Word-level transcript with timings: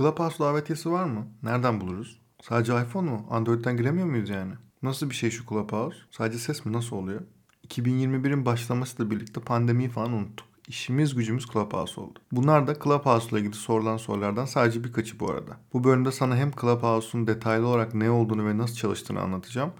Clubhouse 0.00 0.38
davetiyesi 0.38 0.90
var 0.90 1.04
mı? 1.04 1.26
Nereden 1.42 1.80
buluruz? 1.80 2.20
Sadece 2.42 2.72
iPhone 2.72 3.10
mu? 3.10 3.26
Android'den 3.30 3.76
giremiyor 3.76 4.06
muyuz 4.06 4.28
yani? 4.28 4.52
Nasıl 4.82 5.10
bir 5.10 5.14
şey 5.14 5.30
şu 5.30 5.46
Clubhouse? 5.46 5.98
Sadece 6.10 6.38
ses 6.38 6.64
mi? 6.64 6.72
Nasıl 6.72 6.96
oluyor? 6.96 7.20
2021'in 7.68 8.46
başlamasıyla 8.46 9.10
birlikte 9.10 9.40
pandemiyi 9.40 9.88
falan 9.88 10.12
unuttuk. 10.12 10.46
İşimiz 10.68 11.14
gücümüz 11.14 11.46
Clubhouse 11.46 12.00
oldu. 12.00 12.18
Bunlar 12.32 12.66
da 12.66 12.74
Clubhouse 12.84 13.28
ile 13.30 13.38
ilgili 13.38 13.54
sorulan 13.54 13.96
sorulardan 13.96 14.44
sadece 14.44 14.84
birkaçı 14.84 15.20
bu 15.20 15.30
arada. 15.30 15.56
Bu 15.72 15.84
bölümde 15.84 16.12
sana 16.12 16.36
hem 16.36 16.50
Clubhouse'un 16.60 17.26
detaylı 17.26 17.66
olarak 17.66 17.94
ne 17.94 18.10
olduğunu 18.10 18.46
ve 18.46 18.58
nasıl 18.58 18.74
çalıştığını 18.74 19.20
anlatacağım. 19.20 19.72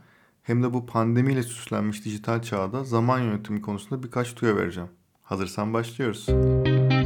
Hem 0.42 0.62
de 0.62 0.72
bu 0.72 0.86
pandemiyle 0.86 1.42
süslenmiş 1.42 2.04
dijital 2.04 2.42
çağda 2.42 2.84
zaman 2.84 3.18
yönetimi 3.18 3.62
konusunda 3.62 4.02
birkaç 4.02 4.34
tüyo 4.34 4.56
vereceğim. 4.56 4.90
Hazırsan 5.22 5.74
başlıyoruz. 5.74 6.26
Merhaba, 6.28 6.99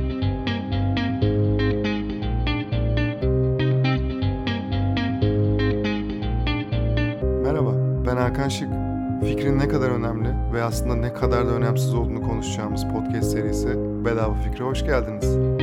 Hakan. 8.45 9.21
Fikrin 9.21 9.59
ne 9.59 9.69
kadar 9.69 9.91
önemli 9.91 10.29
ve 10.53 10.63
aslında 10.63 10.95
ne 10.95 11.13
kadar 11.13 11.47
da 11.47 11.51
önemsiz 11.51 11.95
olduğunu 11.95 12.23
konuşacağımız 12.23 12.85
podcast 12.85 13.33
serisi 13.33 13.69
Bedava 14.05 14.35
Fikre 14.35 14.65
hoş 14.65 14.85
geldiniz. 14.85 15.54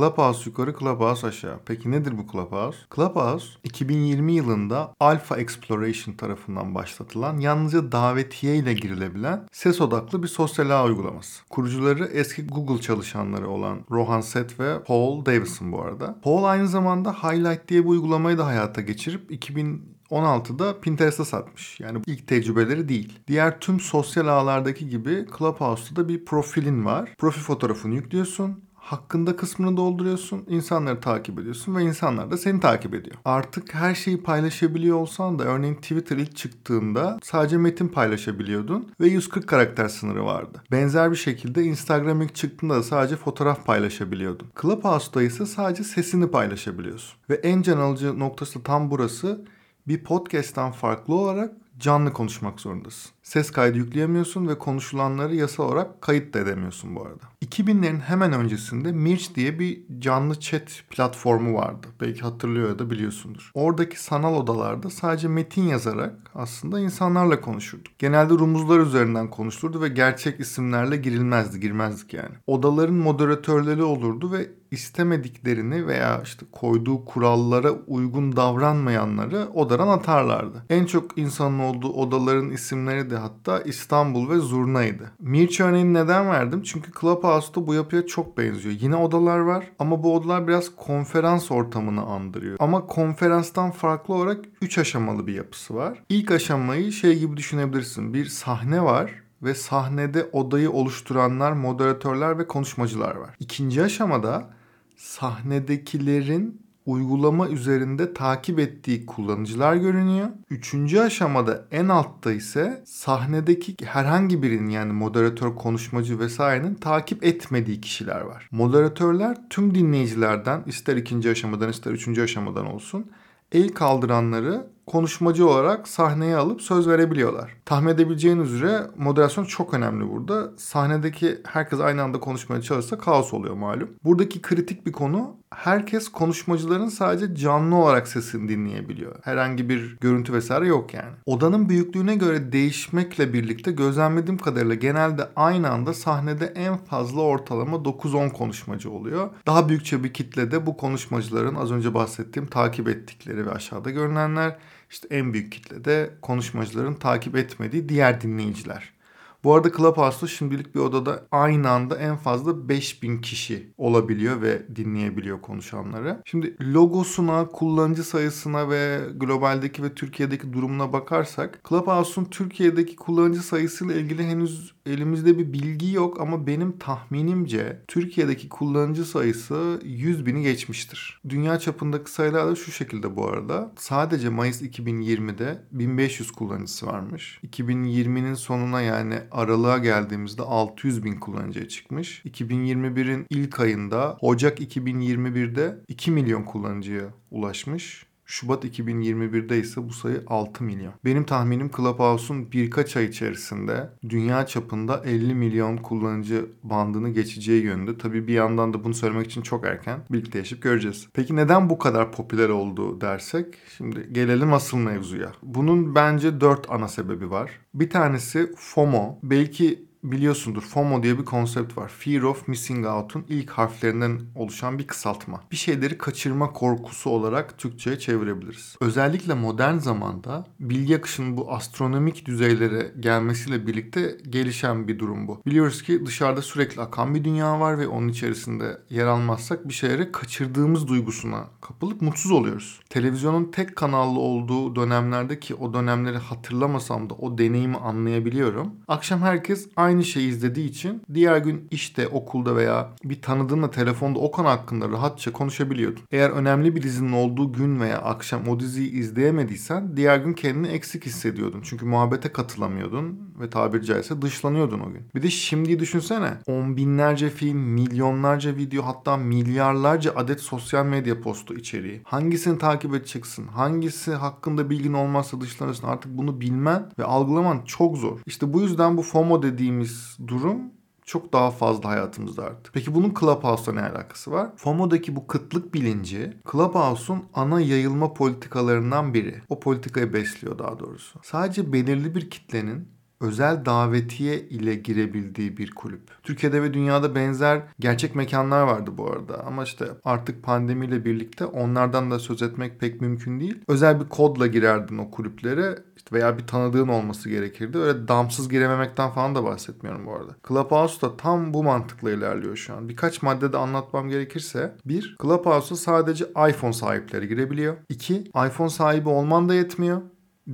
Clubhouse 0.00 0.50
yukarı, 0.50 0.74
Clubhouse 0.78 1.26
aşağı. 1.26 1.58
Peki 1.66 1.90
nedir 1.90 2.14
bu 2.18 2.32
Clubhouse? 2.32 2.78
Clubhouse 2.94 3.46
2020 3.64 4.32
yılında 4.32 4.94
Alpha 5.00 5.36
Exploration 5.36 6.14
tarafından 6.14 6.74
başlatılan 6.74 7.38
yalnızca 7.38 7.92
davetiye 7.92 8.56
ile 8.56 8.72
girilebilen 8.72 9.48
ses 9.52 9.80
odaklı 9.80 10.22
bir 10.22 10.28
sosyal 10.28 10.70
ağ 10.70 10.84
uygulaması. 10.84 11.44
Kurucuları 11.50 12.04
eski 12.04 12.46
Google 12.46 12.80
çalışanları 12.80 13.48
olan 13.48 13.78
Rohan 13.90 14.20
Seth 14.20 14.60
ve 14.60 14.82
Paul 14.82 15.26
Davison 15.26 15.72
bu 15.72 15.82
arada. 15.82 16.20
Paul 16.22 16.44
aynı 16.44 16.68
zamanda 16.68 17.12
Highlight 17.12 17.68
diye 17.68 17.84
bir 17.84 17.88
uygulamayı 17.88 18.38
da 18.38 18.46
hayata 18.46 18.80
geçirip 18.80 19.32
2000 19.32 20.00
16'da 20.10 20.80
Pinterest'e 20.80 21.24
satmış. 21.24 21.80
Yani 21.80 21.98
ilk 22.06 22.28
tecrübeleri 22.28 22.88
değil. 22.88 23.18
Diğer 23.28 23.60
tüm 23.60 23.80
sosyal 23.80 24.26
ağlardaki 24.26 24.88
gibi 24.88 25.26
Clubhouse'da 25.38 26.04
da 26.04 26.08
bir 26.08 26.24
profilin 26.24 26.84
var. 26.84 27.14
Profil 27.18 27.40
fotoğrafını 27.40 27.94
yüklüyorsun 27.94 28.64
hakkında 28.90 29.36
kısmını 29.36 29.76
dolduruyorsun, 29.76 30.44
insanları 30.48 31.00
takip 31.00 31.38
ediyorsun 31.38 31.76
ve 31.76 31.82
insanlar 31.82 32.30
da 32.30 32.36
seni 32.36 32.60
takip 32.60 32.94
ediyor. 32.94 33.16
Artık 33.24 33.74
her 33.74 33.94
şeyi 33.94 34.22
paylaşabiliyor 34.22 34.96
olsan 34.96 35.38
da 35.38 35.44
örneğin 35.44 35.74
Twitter 35.74 36.16
ilk 36.16 36.36
çıktığında 36.36 37.18
sadece 37.22 37.56
metin 37.56 37.88
paylaşabiliyordun 37.88 38.92
ve 39.00 39.08
140 39.08 39.46
karakter 39.46 39.88
sınırı 39.88 40.24
vardı. 40.24 40.62
Benzer 40.70 41.10
bir 41.10 41.16
şekilde 41.16 41.62
Instagram 41.62 42.22
ilk 42.22 42.34
çıktığında 42.34 42.74
da 42.74 42.82
sadece 42.82 43.16
fotoğraf 43.16 43.66
paylaşabiliyordun. 43.66 44.48
Clubhouse'da 44.62 45.22
ise 45.22 45.46
sadece 45.46 45.84
sesini 45.84 46.30
paylaşabiliyorsun. 46.30 47.18
Ve 47.30 47.34
en 47.34 47.62
can 47.62 47.78
alıcı 47.78 48.18
noktası 48.18 48.62
tam 48.62 48.90
burası. 48.90 49.44
Bir 49.88 50.04
podcast'tan 50.04 50.72
farklı 50.72 51.14
olarak 51.14 51.52
canlı 51.78 52.12
konuşmak 52.12 52.60
zorundasın. 52.60 53.10
Ses 53.30 53.50
kaydı 53.50 53.78
yükleyemiyorsun 53.78 54.48
ve 54.48 54.58
konuşulanları 54.58 55.34
yasal 55.34 55.64
olarak 55.64 56.02
kayıt 56.02 56.34
da 56.34 56.38
edemiyorsun 56.38 56.96
bu 56.96 57.02
arada. 57.02 57.24
2000'lerin 57.44 58.00
hemen 58.00 58.32
öncesinde 58.32 58.92
Mirch 58.92 59.34
diye 59.34 59.58
bir 59.58 59.82
canlı 59.98 60.40
chat 60.40 60.82
platformu 60.90 61.54
vardı. 61.54 61.86
Belki 62.00 62.20
hatırlıyor 62.20 62.68
ya 62.68 62.78
da 62.78 62.90
biliyorsundur. 62.90 63.50
Oradaki 63.54 64.02
sanal 64.02 64.34
odalarda 64.34 64.90
sadece 64.90 65.28
metin 65.28 65.62
yazarak 65.62 66.14
aslında 66.34 66.80
insanlarla 66.80 67.40
konuşurduk. 67.40 67.98
Genelde 67.98 68.34
rumuzlar 68.34 68.78
üzerinden 68.78 69.30
konuşulurdu 69.30 69.82
ve 69.82 69.88
gerçek 69.88 70.40
isimlerle 70.40 70.96
girilmezdi, 70.96 71.60
girmezdik 71.60 72.14
yani. 72.14 72.34
Odaların 72.46 72.94
moderatörleri 72.94 73.82
olurdu 73.82 74.32
ve 74.32 74.50
istemediklerini 74.70 75.86
veya 75.86 76.20
işte 76.24 76.46
koyduğu 76.52 77.04
kurallara 77.04 77.70
uygun 77.72 78.36
davranmayanları 78.36 79.48
odadan 79.54 79.88
atarlardı. 79.88 80.64
En 80.70 80.84
çok 80.84 81.18
insanın 81.18 81.58
olduğu 81.58 81.92
odaların 81.92 82.50
isimleri 82.50 83.10
de 83.10 83.16
hatta 83.20 83.60
İstanbul 83.60 84.30
ve 84.30 84.38
Zurna'ydı. 84.38 85.10
Mirç 85.18 85.60
örneğini 85.60 85.94
neden 85.94 86.30
verdim? 86.30 86.62
Çünkü 86.62 86.92
Clubhouse'da 87.00 87.66
bu 87.66 87.74
yapıya 87.74 88.06
çok 88.06 88.38
benziyor. 88.38 88.74
Yine 88.80 88.96
odalar 88.96 89.38
var 89.38 89.64
ama 89.78 90.02
bu 90.02 90.14
odalar 90.14 90.48
biraz 90.48 90.76
konferans 90.76 91.50
ortamını 91.50 92.02
andırıyor. 92.02 92.56
Ama 92.60 92.86
konferanstan 92.86 93.70
farklı 93.70 94.14
olarak 94.14 94.44
3 94.62 94.78
aşamalı 94.78 95.26
bir 95.26 95.34
yapısı 95.34 95.74
var. 95.74 96.02
İlk 96.08 96.30
aşamayı 96.30 96.92
şey 96.92 97.18
gibi 97.18 97.36
düşünebilirsin. 97.36 98.14
Bir 98.14 98.26
sahne 98.26 98.84
var 98.84 99.14
ve 99.42 99.54
sahnede 99.54 100.28
odayı 100.32 100.70
oluşturanlar, 100.70 101.52
moderatörler 101.52 102.38
ve 102.38 102.46
konuşmacılar 102.46 103.14
var. 103.14 103.36
İkinci 103.40 103.82
aşamada 103.82 104.50
sahnedekilerin 104.96 106.62
uygulama 106.90 107.48
üzerinde 107.48 108.14
takip 108.14 108.58
ettiği 108.58 109.06
kullanıcılar 109.06 109.76
görünüyor. 109.76 110.28
Üçüncü 110.50 111.00
aşamada 111.00 111.64
en 111.70 111.88
altta 111.88 112.32
ise 112.32 112.82
sahnedeki 112.86 113.76
herhangi 113.84 114.42
birinin 114.42 114.70
yani 114.70 114.92
moderatör, 114.92 115.54
konuşmacı 115.54 116.18
vesairenin 116.18 116.74
takip 116.74 117.24
etmediği 117.24 117.80
kişiler 117.80 118.20
var. 118.20 118.48
Moderatörler 118.50 119.38
tüm 119.50 119.74
dinleyicilerden 119.74 120.62
ister 120.66 120.96
ikinci 120.96 121.30
aşamadan 121.30 121.70
ister 121.70 121.92
üçüncü 121.92 122.22
aşamadan 122.22 122.66
olsun 122.66 123.10
el 123.52 123.68
kaldıranları 123.68 124.66
konuşmacı 124.86 125.48
olarak 125.48 125.88
sahneye 125.88 126.36
alıp 126.36 126.62
söz 126.62 126.88
verebiliyorlar. 126.88 127.56
Tahmin 127.64 127.88
edebileceğin 127.88 128.40
üzere 128.40 128.86
moderasyon 128.96 129.44
çok 129.44 129.74
önemli 129.74 130.10
burada. 130.10 130.50
Sahnedeki 130.56 131.38
herkes 131.44 131.80
aynı 131.80 132.02
anda 132.02 132.20
konuşmaya 132.20 132.62
çalışsa 132.62 132.98
kaos 132.98 133.34
oluyor 133.34 133.54
malum. 133.54 133.90
Buradaki 134.04 134.42
kritik 134.42 134.86
bir 134.86 134.92
konu 134.92 135.36
herkes 135.64 136.08
konuşmacıların 136.08 136.88
sadece 136.88 137.34
canlı 137.34 137.76
olarak 137.76 138.08
sesini 138.08 138.48
dinleyebiliyor. 138.48 139.16
Herhangi 139.22 139.68
bir 139.68 139.96
görüntü 140.00 140.32
vesaire 140.32 140.66
yok 140.66 140.94
yani. 140.94 141.12
Odanın 141.26 141.68
büyüklüğüne 141.68 142.16
göre 142.16 142.52
değişmekle 142.52 143.32
birlikte 143.32 143.72
gözlemlediğim 143.72 144.38
kadarıyla 144.38 144.74
genelde 144.74 145.28
aynı 145.36 145.70
anda 145.70 145.94
sahnede 145.94 146.46
en 146.46 146.76
fazla 146.76 147.20
ortalama 147.20 147.76
9-10 147.76 148.32
konuşmacı 148.32 148.90
oluyor. 148.90 149.30
Daha 149.46 149.68
büyükçe 149.68 150.04
bir 150.04 150.12
kitlede 150.12 150.66
bu 150.66 150.76
konuşmacıların 150.76 151.54
az 151.54 151.72
önce 151.72 151.94
bahsettiğim 151.94 152.48
takip 152.48 152.88
ettikleri 152.88 153.46
ve 153.46 153.50
aşağıda 153.50 153.90
görünenler 153.90 154.56
işte 154.90 155.08
en 155.10 155.32
büyük 155.32 155.52
kitle 155.52 155.84
de 155.84 156.10
konuşmacıların 156.22 156.94
takip 156.94 157.36
etmediği 157.36 157.88
diğer 157.88 158.20
dinleyiciler. 158.20 158.99
Bu 159.44 159.54
arada 159.54 159.72
Clubhouse'da 159.72 160.26
şimdilik 160.26 160.74
bir 160.74 160.80
odada 160.80 161.26
aynı 161.30 161.70
anda 161.70 161.96
en 161.96 162.16
fazla 162.16 162.68
5000 162.68 163.20
kişi 163.20 163.72
olabiliyor 163.78 164.42
ve 164.42 164.76
dinleyebiliyor 164.76 165.40
konuşanları. 165.40 166.22
Şimdi 166.24 166.56
logosuna, 166.74 167.46
kullanıcı 167.46 168.04
sayısına 168.04 168.70
ve 168.70 169.00
globaldeki 169.16 169.82
ve 169.82 169.94
Türkiye'deki 169.94 170.52
durumuna 170.52 170.92
bakarsak 170.92 171.60
Clubhouse'un 171.68 172.24
Türkiye'deki 172.24 172.96
kullanıcı 172.96 173.42
sayısıyla 173.42 173.94
ilgili 173.94 174.24
henüz 174.24 174.74
elimizde 174.90 175.38
bir 175.38 175.52
bilgi 175.52 175.92
yok 175.92 176.20
ama 176.20 176.46
benim 176.46 176.78
tahminimce 176.78 177.82
Türkiye'deki 177.88 178.48
kullanıcı 178.48 179.04
sayısı 179.04 179.80
100 179.84 180.26
bini 180.26 180.42
geçmiştir. 180.42 181.20
Dünya 181.28 181.58
çapındaki 181.58 182.10
sayılar 182.10 182.50
da 182.50 182.56
şu 182.56 182.72
şekilde 182.72 183.16
bu 183.16 183.26
arada. 183.26 183.72
Sadece 183.76 184.28
Mayıs 184.28 184.62
2020'de 184.62 185.62
1500 185.72 186.30
kullanıcısı 186.30 186.86
varmış. 186.86 187.40
2020'nin 187.46 188.34
sonuna 188.34 188.80
yani 188.80 189.14
aralığa 189.30 189.78
geldiğimizde 189.78 190.42
600 190.42 191.04
bin 191.04 191.16
kullanıcıya 191.16 191.68
çıkmış. 191.68 192.22
2021'in 192.24 193.26
ilk 193.30 193.60
ayında 193.60 194.18
Ocak 194.20 194.60
2021'de 194.60 195.80
2 195.88 196.10
milyon 196.10 196.42
kullanıcıya 196.42 197.04
ulaşmış. 197.30 198.09
Şubat 198.30 198.64
2021'de 198.64 199.58
ise 199.58 199.88
bu 199.88 199.92
sayı 199.92 200.22
6 200.26 200.64
milyon. 200.64 200.92
Benim 201.04 201.24
tahminim 201.24 201.70
Clubhouse'un 201.76 202.52
birkaç 202.52 202.96
ay 202.96 203.04
içerisinde 203.04 203.90
dünya 204.08 204.46
çapında 204.46 205.02
50 205.04 205.34
milyon 205.34 205.76
kullanıcı 205.76 206.46
bandını 206.62 207.08
geçeceği 207.08 207.62
yönünde. 207.62 207.98
Tabii 207.98 208.28
bir 208.28 208.34
yandan 208.34 208.74
da 208.74 208.84
bunu 208.84 208.94
söylemek 208.94 209.26
için 209.26 209.42
çok 209.42 209.66
erken. 209.66 210.00
Birlikte 210.10 210.38
yaşayıp 210.38 210.62
göreceğiz. 210.62 211.08
Peki 211.14 211.36
neden 211.36 211.70
bu 211.70 211.78
kadar 211.78 212.12
popüler 212.12 212.48
oldu 212.48 213.00
dersek? 213.00 213.46
Şimdi 213.76 214.08
gelelim 214.12 214.52
asıl 214.52 214.78
mevzuya. 214.78 215.32
Bunun 215.42 215.94
bence 215.94 216.40
4 216.40 216.70
ana 216.70 216.88
sebebi 216.88 217.30
var. 217.30 217.50
Bir 217.74 217.90
tanesi 217.90 218.52
FOMO. 218.56 219.18
Belki 219.22 219.89
biliyorsundur 220.02 220.62
FOMO 220.62 221.02
diye 221.02 221.18
bir 221.18 221.24
konsept 221.24 221.78
var. 221.78 221.88
Fear 221.88 222.22
of 222.22 222.48
Missing 222.48 222.86
Out'un 222.86 223.24
ilk 223.28 223.50
harflerinden 223.50 224.20
oluşan 224.34 224.78
bir 224.78 224.86
kısaltma. 224.86 225.40
Bir 225.52 225.56
şeyleri 225.56 225.98
kaçırma 225.98 226.52
korkusu 226.52 227.10
olarak 227.10 227.58
Türkçe'ye 227.58 227.98
çevirebiliriz. 227.98 228.76
Özellikle 228.80 229.34
modern 229.34 229.78
zamanda 229.78 230.46
bilgi 230.60 230.96
akışının 230.96 231.36
bu 231.36 231.52
astronomik 231.52 232.26
düzeylere 232.26 232.92
gelmesiyle 233.00 233.66
birlikte 233.66 234.16
gelişen 234.30 234.88
bir 234.88 234.98
durum 234.98 235.28
bu. 235.28 235.40
Biliyoruz 235.46 235.82
ki 235.82 236.06
dışarıda 236.06 236.42
sürekli 236.42 236.82
akan 236.82 237.14
bir 237.14 237.24
dünya 237.24 237.60
var 237.60 237.78
ve 237.78 237.88
onun 237.88 238.08
içerisinde 238.08 238.80
yer 238.90 239.06
almazsak 239.06 239.68
bir 239.68 239.74
şeyleri 239.74 240.12
kaçırdığımız 240.12 240.88
duygusuna 240.88 241.44
kapılıp 241.60 242.02
mutsuz 242.02 242.32
oluyoruz. 242.32 242.80
Televizyonun 242.90 243.50
tek 243.50 243.76
kanallı 243.76 244.18
olduğu 244.18 244.76
dönemlerde 244.76 245.40
ki 245.40 245.54
o 245.54 245.74
dönemleri 245.74 246.18
hatırlamasam 246.18 247.10
da 247.10 247.14
o 247.14 247.38
deneyimi 247.38 247.76
anlayabiliyorum. 247.76 248.74
Akşam 248.88 249.20
herkes 249.20 249.68
aynı 249.76 249.89
şeyi 249.98 250.28
izlediği 250.28 250.68
için 250.68 251.02
diğer 251.14 251.36
gün 251.36 251.68
işte 251.70 252.08
okulda 252.08 252.56
veya 252.56 252.90
bir 253.04 253.22
tanıdığınla 253.22 253.70
telefonda 253.70 254.18
o 254.18 254.30
konu 254.30 254.48
hakkında 254.48 254.88
rahatça 254.88 255.32
konuşabiliyordun. 255.32 256.02
Eğer 256.10 256.30
önemli 256.30 256.76
bir 256.76 256.82
dizinin 256.82 257.12
olduğu 257.12 257.52
gün 257.52 257.80
veya 257.80 257.98
akşam 257.98 258.48
o 258.48 258.60
diziyi 258.60 258.90
izleyemediysen 258.90 259.96
diğer 259.96 260.18
gün 260.18 260.32
kendini 260.32 260.68
eksik 260.68 261.06
hissediyordun. 261.06 261.60
Çünkü 261.64 261.86
muhabbete 261.86 262.32
katılamıyordun 262.32 263.29
ve 263.40 263.50
tabiri 263.50 263.84
caizse 263.84 264.22
dışlanıyordun 264.22 264.80
o 264.80 264.92
gün. 264.92 265.08
Bir 265.14 265.22
de 265.22 265.30
şimdi 265.30 265.78
düşünsene 265.78 266.30
on 266.46 266.76
binlerce 266.76 267.30
film, 267.30 267.58
milyonlarca 267.58 268.56
video 268.56 268.86
hatta 268.86 269.16
milyarlarca 269.16 270.12
adet 270.16 270.40
sosyal 270.40 270.86
medya 270.86 271.20
postu 271.20 271.54
içeriği. 271.54 272.00
Hangisini 272.04 272.58
takip 272.58 272.94
edeceksin? 272.94 273.46
Hangisi 273.46 274.14
hakkında 274.14 274.70
bilgin 274.70 274.92
olmazsa 274.92 275.40
dışlanırsın? 275.40 275.86
Artık 275.86 276.18
bunu 276.18 276.40
bilmen 276.40 276.90
ve 276.98 277.04
algılaman 277.04 277.62
çok 277.64 277.96
zor. 277.98 278.18
İşte 278.26 278.52
bu 278.52 278.60
yüzden 278.60 278.96
bu 278.96 279.02
FOMO 279.02 279.42
dediğimiz 279.42 280.18
durum 280.26 280.60
çok 281.04 281.32
daha 281.32 281.50
fazla 281.50 281.88
hayatımızda 281.88 282.44
artık. 282.44 282.74
Peki 282.74 282.94
bunun 282.94 283.14
Clubhouse'la 283.20 283.72
ne 283.72 283.82
alakası 283.82 284.30
var? 284.30 284.50
FOMO'daki 284.56 285.16
bu 285.16 285.26
kıtlık 285.26 285.74
bilinci 285.74 286.36
Clubhouse'un 286.52 287.22
ana 287.34 287.60
yayılma 287.60 288.14
politikalarından 288.14 289.14
biri. 289.14 289.42
O 289.48 289.60
politikayı 289.60 290.12
besliyor 290.12 290.58
daha 290.58 290.78
doğrusu. 290.78 291.18
Sadece 291.22 291.72
belirli 291.72 292.14
bir 292.14 292.30
kitlenin 292.30 292.88
özel 293.20 293.64
davetiye 293.64 294.40
ile 294.40 294.74
girebildiği 294.74 295.56
bir 295.56 295.70
kulüp. 295.70 296.00
Türkiye'de 296.22 296.62
ve 296.62 296.74
dünyada 296.74 297.14
benzer 297.14 297.62
gerçek 297.80 298.14
mekanlar 298.14 298.62
vardı 298.62 298.90
bu 298.98 299.10
arada 299.10 299.44
ama 299.46 299.64
işte 299.64 299.86
artık 300.04 300.42
pandemiyle 300.42 301.04
birlikte 301.04 301.44
onlardan 301.44 302.10
da 302.10 302.18
söz 302.18 302.42
etmek 302.42 302.80
pek 302.80 303.00
mümkün 303.00 303.40
değil. 303.40 303.58
Özel 303.68 304.00
bir 304.00 304.08
kodla 304.08 304.46
girerdin 304.46 304.98
o 304.98 305.10
kulüplere 305.10 305.78
işte 305.96 306.16
veya 306.16 306.38
bir 306.38 306.46
tanıdığın 306.46 306.88
olması 306.88 307.28
gerekirdi. 307.28 307.78
Öyle 307.78 308.08
damsız 308.08 308.48
girememekten 308.48 309.10
falan 309.10 309.34
da 309.34 309.44
bahsetmiyorum 309.44 310.06
bu 310.06 310.14
arada. 310.14 310.36
Clubhouse 310.48 311.00
da 311.00 311.16
tam 311.16 311.54
bu 311.54 311.62
mantıkla 311.62 312.10
ilerliyor 312.10 312.56
şu 312.56 312.74
an. 312.74 312.88
Birkaç 312.88 313.22
maddede 313.22 313.56
anlatmam 313.56 314.08
gerekirse. 314.08 314.76
Bir, 314.84 315.16
Clubhouse'a 315.22 315.76
sadece 315.76 316.24
iPhone 316.48 316.72
sahipleri 316.72 317.28
girebiliyor. 317.28 317.76
İki, 317.88 318.14
iPhone 318.46 318.70
sahibi 318.70 319.08
olman 319.08 319.48
da 319.48 319.54
yetmiyor 319.54 320.02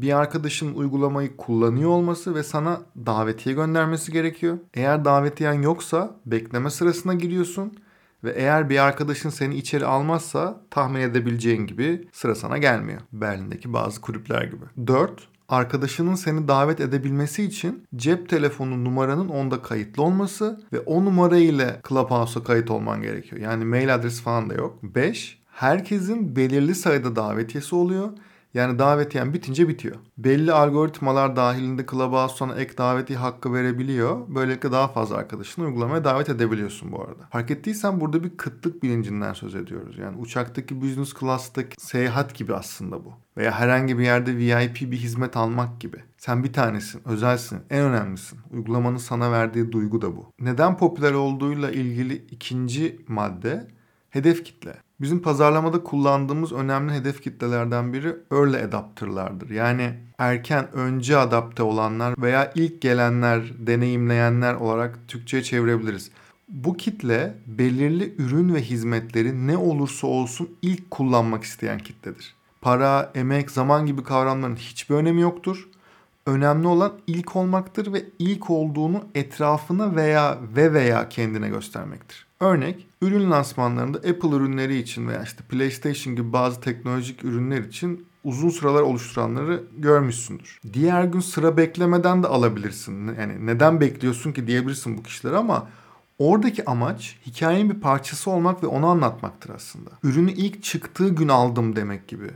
bir 0.02 0.16
arkadaşın 0.16 0.75
uygulamayı 0.75 1.37
kullanıyor 1.37 1.90
olması 1.90 2.34
ve 2.34 2.43
sana 2.43 2.81
davetiye 3.06 3.54
göndermesi 3.54 4.12
gerekiyor. 4.12 4.58
Eğer 4.75 5.04
davetiyen 5.04 5.62
yoksa 5.62 6.16
bekleme 6.26 6.70
sırasına 6.70 7.14
giriyorsun 7.14 7.72
ve 8.25 8.31
eğer 8.31 8.70
bir 8.70 8.78
arkadaşın 8.78 9.31
seni 9.31 9.54
içeri 9.54 9.87
almazsa 9.87 10.60
tahmin 10.70 11.00
edebileceğin 11.00 11.66
gibi 11.66 12.08
sıra 12.12 12.34
sana 12.34 12.58
gelmiyor. 12.58 13.00
Berlin'deki 13.12 13.72
bazı 13.72 14.00
kulüpler 14.00 14.44
gibi. 14.44 14.87
4. 14.87 15.28
Arkadaşının 15.48 16.14
seni 16.14 16.49
davet 16.49 16.81
edebilmesi 16.81 17.44
için 17.44 17.84
cep 17.96 18.28
telefonu 18.28 18.84
numaranın 18.84 19.28
onda 19.28 19.62
kayıtlı 19.62 20.02
olması 20.02 20.60
ve 20.72 20.81
o 20.81 21.04
numara 21.04 21.37
ile 21.37 21.81
Clubhouse'a 21.88 22.42
kayıt 22.42 22.70
olman 22.70 23.02
gerekiyor. 23.02 23.42
Yani 23.42 23.64
mail 23.64 23.94
adresi 23.94 24.22
falan 24.22 24.50
da 24.50 24.54
yok. 24.54 24.78
5. 24.82 25.38
Herkesin 25.46 26.37
belirli 26.37 26.75
sayıda 26.75 27.16
davetiyesi 27.16 27.75
oluyor 27.75 28.08
yani 28.56 28.78
davetiyen 28.78 29.34
bitince 29.34 29.68
bitiyor. 29.68 29.96
Belli 30.18 30.52
algoritmalar 30.52 31.36
dahilinde 31.36 31.86
Clubhouse 31.90 32.36
sana 32.36 32.54
ek 32.54 32.78
daveti 32.78 33.16
hakkı 33.16 33.52
verebiliyor. 33.52 34.20
Böylelikle 34.28 34.72
daha 34.72 34.88
fazla 34.88 35.16
arkadaşını 35.16 35.64
uygulamaya 35.64 36.04
davet 36.04 36.28
edebiliyorsun 36.28 36.92
bu 36.92 37.02
arada. 37.02 37.28
Fark 37.32 37.50
ettiysen 37.50 38.00
burada 38.00 38.24
bir 38.24 38.36
kıtlık 38.36 38.82
bilincinden 38.82 39.32
söz 39.32 39.54
ediyoruz. 39.54 39.98
Yani 39.98 40.18
uçaktaki 40.18 40.82
business 40.82 41.14
class'taki 41.20 41.76
seyahat 41.78 42.34
gibi 42.34 42.54
aslında 42.54 43.04
bu. 43.04 43.12
Veya 43.36 43.52
herhangi 43.52 43.98
bir 43.98 44.04
yerde 44.04 44.36
VIP 44.36 44.80
bir 44.80 44.96
hizmet 44.96 45.36
almak 45.36 45.80
gibi. 45.80 45.96
Sen 46.18 46.44
bir 46.44 46.52
tanesin, 46.52 47.02
özelsin, 47.04 47.60
en 47.70 47.84
önemlisin. 47.84 48.38
Uygulamanın 48.50 48.96
sana 48.96 49.32
verdiği 49.32 49.72
duygu 49.72 50.02
da 50.02 50.16
bu. 50.16 50.32
Neden 50.40 50.76
popüler 50.76 51.12
olduğuyla 51.12 51.70
ilgili 51.70 52.14
ikinci 52.14 53.00
madde 53.08 53.68
hedef 54.10 54.44
kitle. 54.44 54.85
Bizim 55.00 55.22
pazarlamada 55.22 55.82
kullandığımız 55.84 56.52
önemli 56.52 56.93
hedef 56.93 57.22
kitlelerden 57.22 57.93
biri 57.93 58.16
early 58.32 58.56
adapter'lardır. 58.56 59.50
Yani 59.50 59.94
erken, 60.19 60.72
önce 60.72 61.16
adapte 61.16 61.62
olanlar 61.62 62.14
veya 62.22 62.52
ilk 62.54 62.81
gelenler, 62.81 63.52
deneyimleyenler 63.58 64.54
olarak 64.54 64.98
Türkçe'ye 65.08 65.43
çevirebiliriz. 65.43 66.10
Bu 66.48 66.76
kitle 66.76 67.34
belirli 67.46 68.14
ürün 68.19 68.54
ve 68.54 68.62
hizmetleri 68.62 69.46
ne 69.46 69.56
olursa 69.56 70.06
olsun 70.06 70.48
ilk 70.62 70.90
kullanmak 70.90 71.44
isteyen 71.44 71.78
kitledir. 71.78 72.34
Para, 72.60 73.12
emek, 73.14 73.50
zaman 73.50 73.87
gibi 73.87 74.02
kavramların 74.02 74.56
hiçbir 74.56 74.94
önemi 74.94 75.20
yoktur. 75.20 75.69
Önemli 76.26 76.66
olan 76.66 76.92
ilk 77.06 77.37
olmaktır 77.37 77.92
ve 77.92 78.04
ilk 78.19 78.50
olduğunu 78.50 79.04
etrafına 79.14 79.96
veya 79.96 80.38
ve 80.56 80.72
veya 80.72 81.08
kendine 81.08 81.49
göstermektir. 81.49 82.25
Örnek, 82.40 82.86
ürün 83.02 83.30
lansmanlarında 83.30 83.98
Apple 83.98 84.28
ürünleri 84.28 84.78
için 84.78 85.08
veya 85.08 85.22
işte 85.22 85.44
PlayStation 85.48 86.16
gibi 86.16 86.32
bazı 86.32 86.60
teknolojik 86.60 87.24
ürünler 87.24 87.60
için 87.60 88.06
uzun 88.24 88.50
sıralar 88.50 88.82
oluşturanları 88.82 89.64
görmüşsündür. 89.78 90.60
Diğer 90.72 91.04
gün 91.04 91.20
sıra 91.20 91.56
beklemeden 91.56 92.22
de 92.22 92.26
alabilirsin. 92.26 93.06
Yani 93.06 93.46
neden 93.46 93.80
bekliyorsun 93.80 94.32
ki 94.32 94.46
diyebilirsin 94.46 94.98
bu 94.98 95.02
kişilere 95.02 95.36
ama 95.36 95.68
Oradaki 96.18 96.70
amaç 96.70 97.16
hikayenin 97.26 97.70
bir 97.70 97.80
parçası 97.80 98.30
olmak 98.30 98.62
ve 98.62 98.66
onu 98.66 98.86
anlatmaktır 98.86 99.50
aslında. 99.50 99.90
Ürünü 100.02 100.32
ilk 100.32 100.62
çıktığı 100.62 101.08
gün 101.08 101.28
aldım 101.28 101.76
demek 101.76 102.08
gibi. 102.08 102.30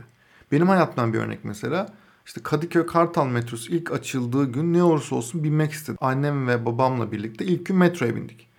Benim 0.51 0.67
hayatımdan 0.67 1.13
bir 1.13 1.19
örnek 1.19 1.45
mesela. 1.45 1.93
İşte 2.25 2.41
Kadıköy 2.43 2.85
Kartal 2.85 3.27
metrosu 3.27 3.71
ilk 3.71 3.91
açıldığı 3.91 4.51
gün 4.51 4.73
ne 4.73 4.83
olursa 4.83 5.15
olsun 5.15 5.43
binmek 5.43 5.71
istedim. 5.71 5.97
Annem 6.01 6.47
ve 6.47 6.65
babamla 6.65 7.11
birlikte 7.11 7.45
ilk 7.45 7.65
gün 7.65 7.77
metroya 7.77 8.15
bindik 8.15 8.50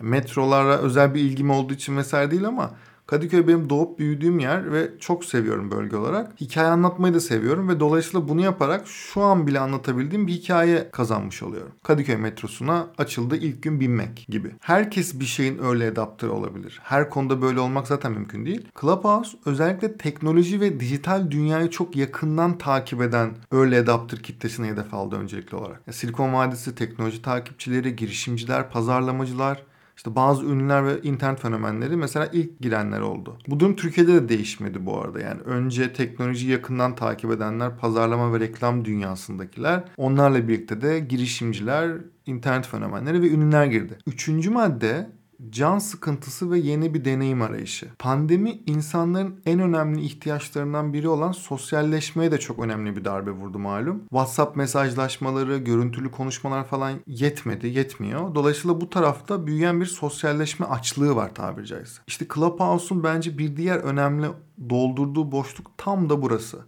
metrolara 0.00 0.78
özel 0.78 1.14
bir 1.14 1.20
ilgim 1.20 1.50
olduğu 1.50 1.74
için 1.74 1.96
vesaire 1.96 2.30
değil 2.30 2.44
ama 2.44 2.70
Kadıköy 3.10 3.46
benim 3.46 3.70
doğup 3.70 3.98
büyüdüğüm 3.98 4.38
yer 4.38 4.72
ve 4.72 4.90
çok 5.00 5.24
seviyorum 5.24 5.70
bölge 5.70 5.96
olarak. 5.96 6.40
Hikaye 6.40 6.68
anlatmayı 6.68 7.14
da 7.14 7.20
seviyorum 7.20 7.68
ve 7.68 7.80
dolayısıyla 7.80 8.28
bunu 8.28 8.40
yaparak 8.40 8.86
şu 8.86 9.20
an 9.20 9.46
bile 9.46 9.60
anlatabildiğim 9.60 10.26
bir 10.26 10.32
hikaye 10.32 10.90
kazanmış 10.90 11.42
oluyorum. 11.42 11.72
Kadıköy 11.82 12.16
metrosuna 12.16 12.86
açıldı 12.98 13.36
ilk 13.36 13.62
gün 13.62 13.80
binmek 13.80 14.26
gibi. 14.28 14.54
Herkes 14.60 15.20
bir 15.20 15.24
şeyin 15.24 15.64
öyle 15.64 15.90
adaptör 15.90 16.28
olabilir. 16.28 16.80
Her 16.82 17.10
konuda 17.10 17.42
böyle 17.42 17.60
olmak 17.60 17.86
zaten 17.86 18.12
mümkün 18.12 18.46
değil. 18.46 18.68
Clubhouse 18.80 19.38
özellikle 19.44 19.96
teknoloji 19.96 20.60
ve 20.60 20.80
dijital 20.80 21.30
dünyayı 21.30 21.70
çok 21.70 21.96
yakından 21.96 22.58
takip 22.58 23.02
eden 23.02 23.30
öyle 23.50 23.78
adaptör 23.78 24.18
kitlesine 24.18 24.68
hedef 24.68 24.94
aldı 24.94 25.16
öncelikli 25.16 25.56
olarak. 25.56 25.82
Silikon 25.90 26.32
Vadisi 26.32 26.74
teknoloji 26.74 27.22
takipçileri, 27.22 27.96
girişimciler, 27.96 28.70
pazarlamacılar, 28.70 29.69
işte 30.00 30.14
bazı 30.14 30.44
ünlüler 30.44 30.86
ve 30.86 31.02
internet 31.02 31.40
fenomenleri 31.40 31.96
mesela 31.96 32.28
ilk 32.32 32.60
girenler 32.60 33.00
oldu. 33.00 33.38
Bu 33.48 33.60
durum 33.60 33.76
Türkiye'de 33.76 34.14
de 34.14 34.28
değişmedi 34.28 34.86
bu 34.86 35.00
arada. 35.00 35.20
Yani 35.20 35.40
önce 35.40 35.92
teknoloji 35.92 36.48
yakından 36.48 36.94
takip 36.94 37.30
edenler, 37.30 37.76
pazarlama 37.76 38.32
ve 38.32 38.40
reklam 38.40 38.84
dünyasındakiler, 38.84 39.84
onlarla 39.96 40.48
birlikte 40.48 40.80
de 40.80 41.00
girişimciler, 41.00 41.90
internet 42.26 42.66
fenomenleri 42.66 43.22
ve 43.22 43.30
ünlüler 43.30 43.66
girdi. 43.66 43.98
Üçüncü 44.06 44.50
madde 44.50 45.10
can 45.50 45.78
sıkıntısı 45.78 46.50
ve 46.50 46.58
yeni 46.58 46.94
bir 46.94 47.04
deneyim 47.04 47.42
arayışı. 47.42 47.88
Pandemi 47.98 48.62
insanların 48.66 49.40
en 49.46 49.60
önemli 49.60 50.00
ihtiyaçlarından 50.00 50.92
biri 50.92 51.08
olan 51.08 51.32
sosyalleşmeye 51.32 52.32
de 52.32 52.38
çok 52.38 52.58
önemli 52.58 52.96
bir 52.96 53.04
darbe 53.04 53.30
vurdu 53.30 53.58
malum. 53.58 54.00
WhatsApp 54.00 54.56
mesajlaşmaları, 54.56 55.58
görüntülü 55.58 56.10
konuşmalar 56.10 56.64
falan 56.64 56.92
yetmedi, 57.06 57.66
yetmiyor. 57.66 58.34
Dolayısıyla 58.34 58.80
bu 58.80 58.90
tarafta 58.90 59.46
büyüyen 59.46 59.80
bir 59.80 59.86
sosyalleşme 59.86 60.66
açlığı 60.66 61.16
var 61.16 61.34
tabiri 61.34 61.66
caizse. 61.66 62.02
İşte 62.06 62.26
Clubhouse'un 62.34 63.04
bence 63.04 63.38
bir 63.38 63.56
diğer 63.56 63.76
önemli 63.76 64.26
doldurduğu 64.70 65.32
boşluk 65.32 65.70
tam 65.76 66.10
da 66.10 66.22
burası 66.22 66.58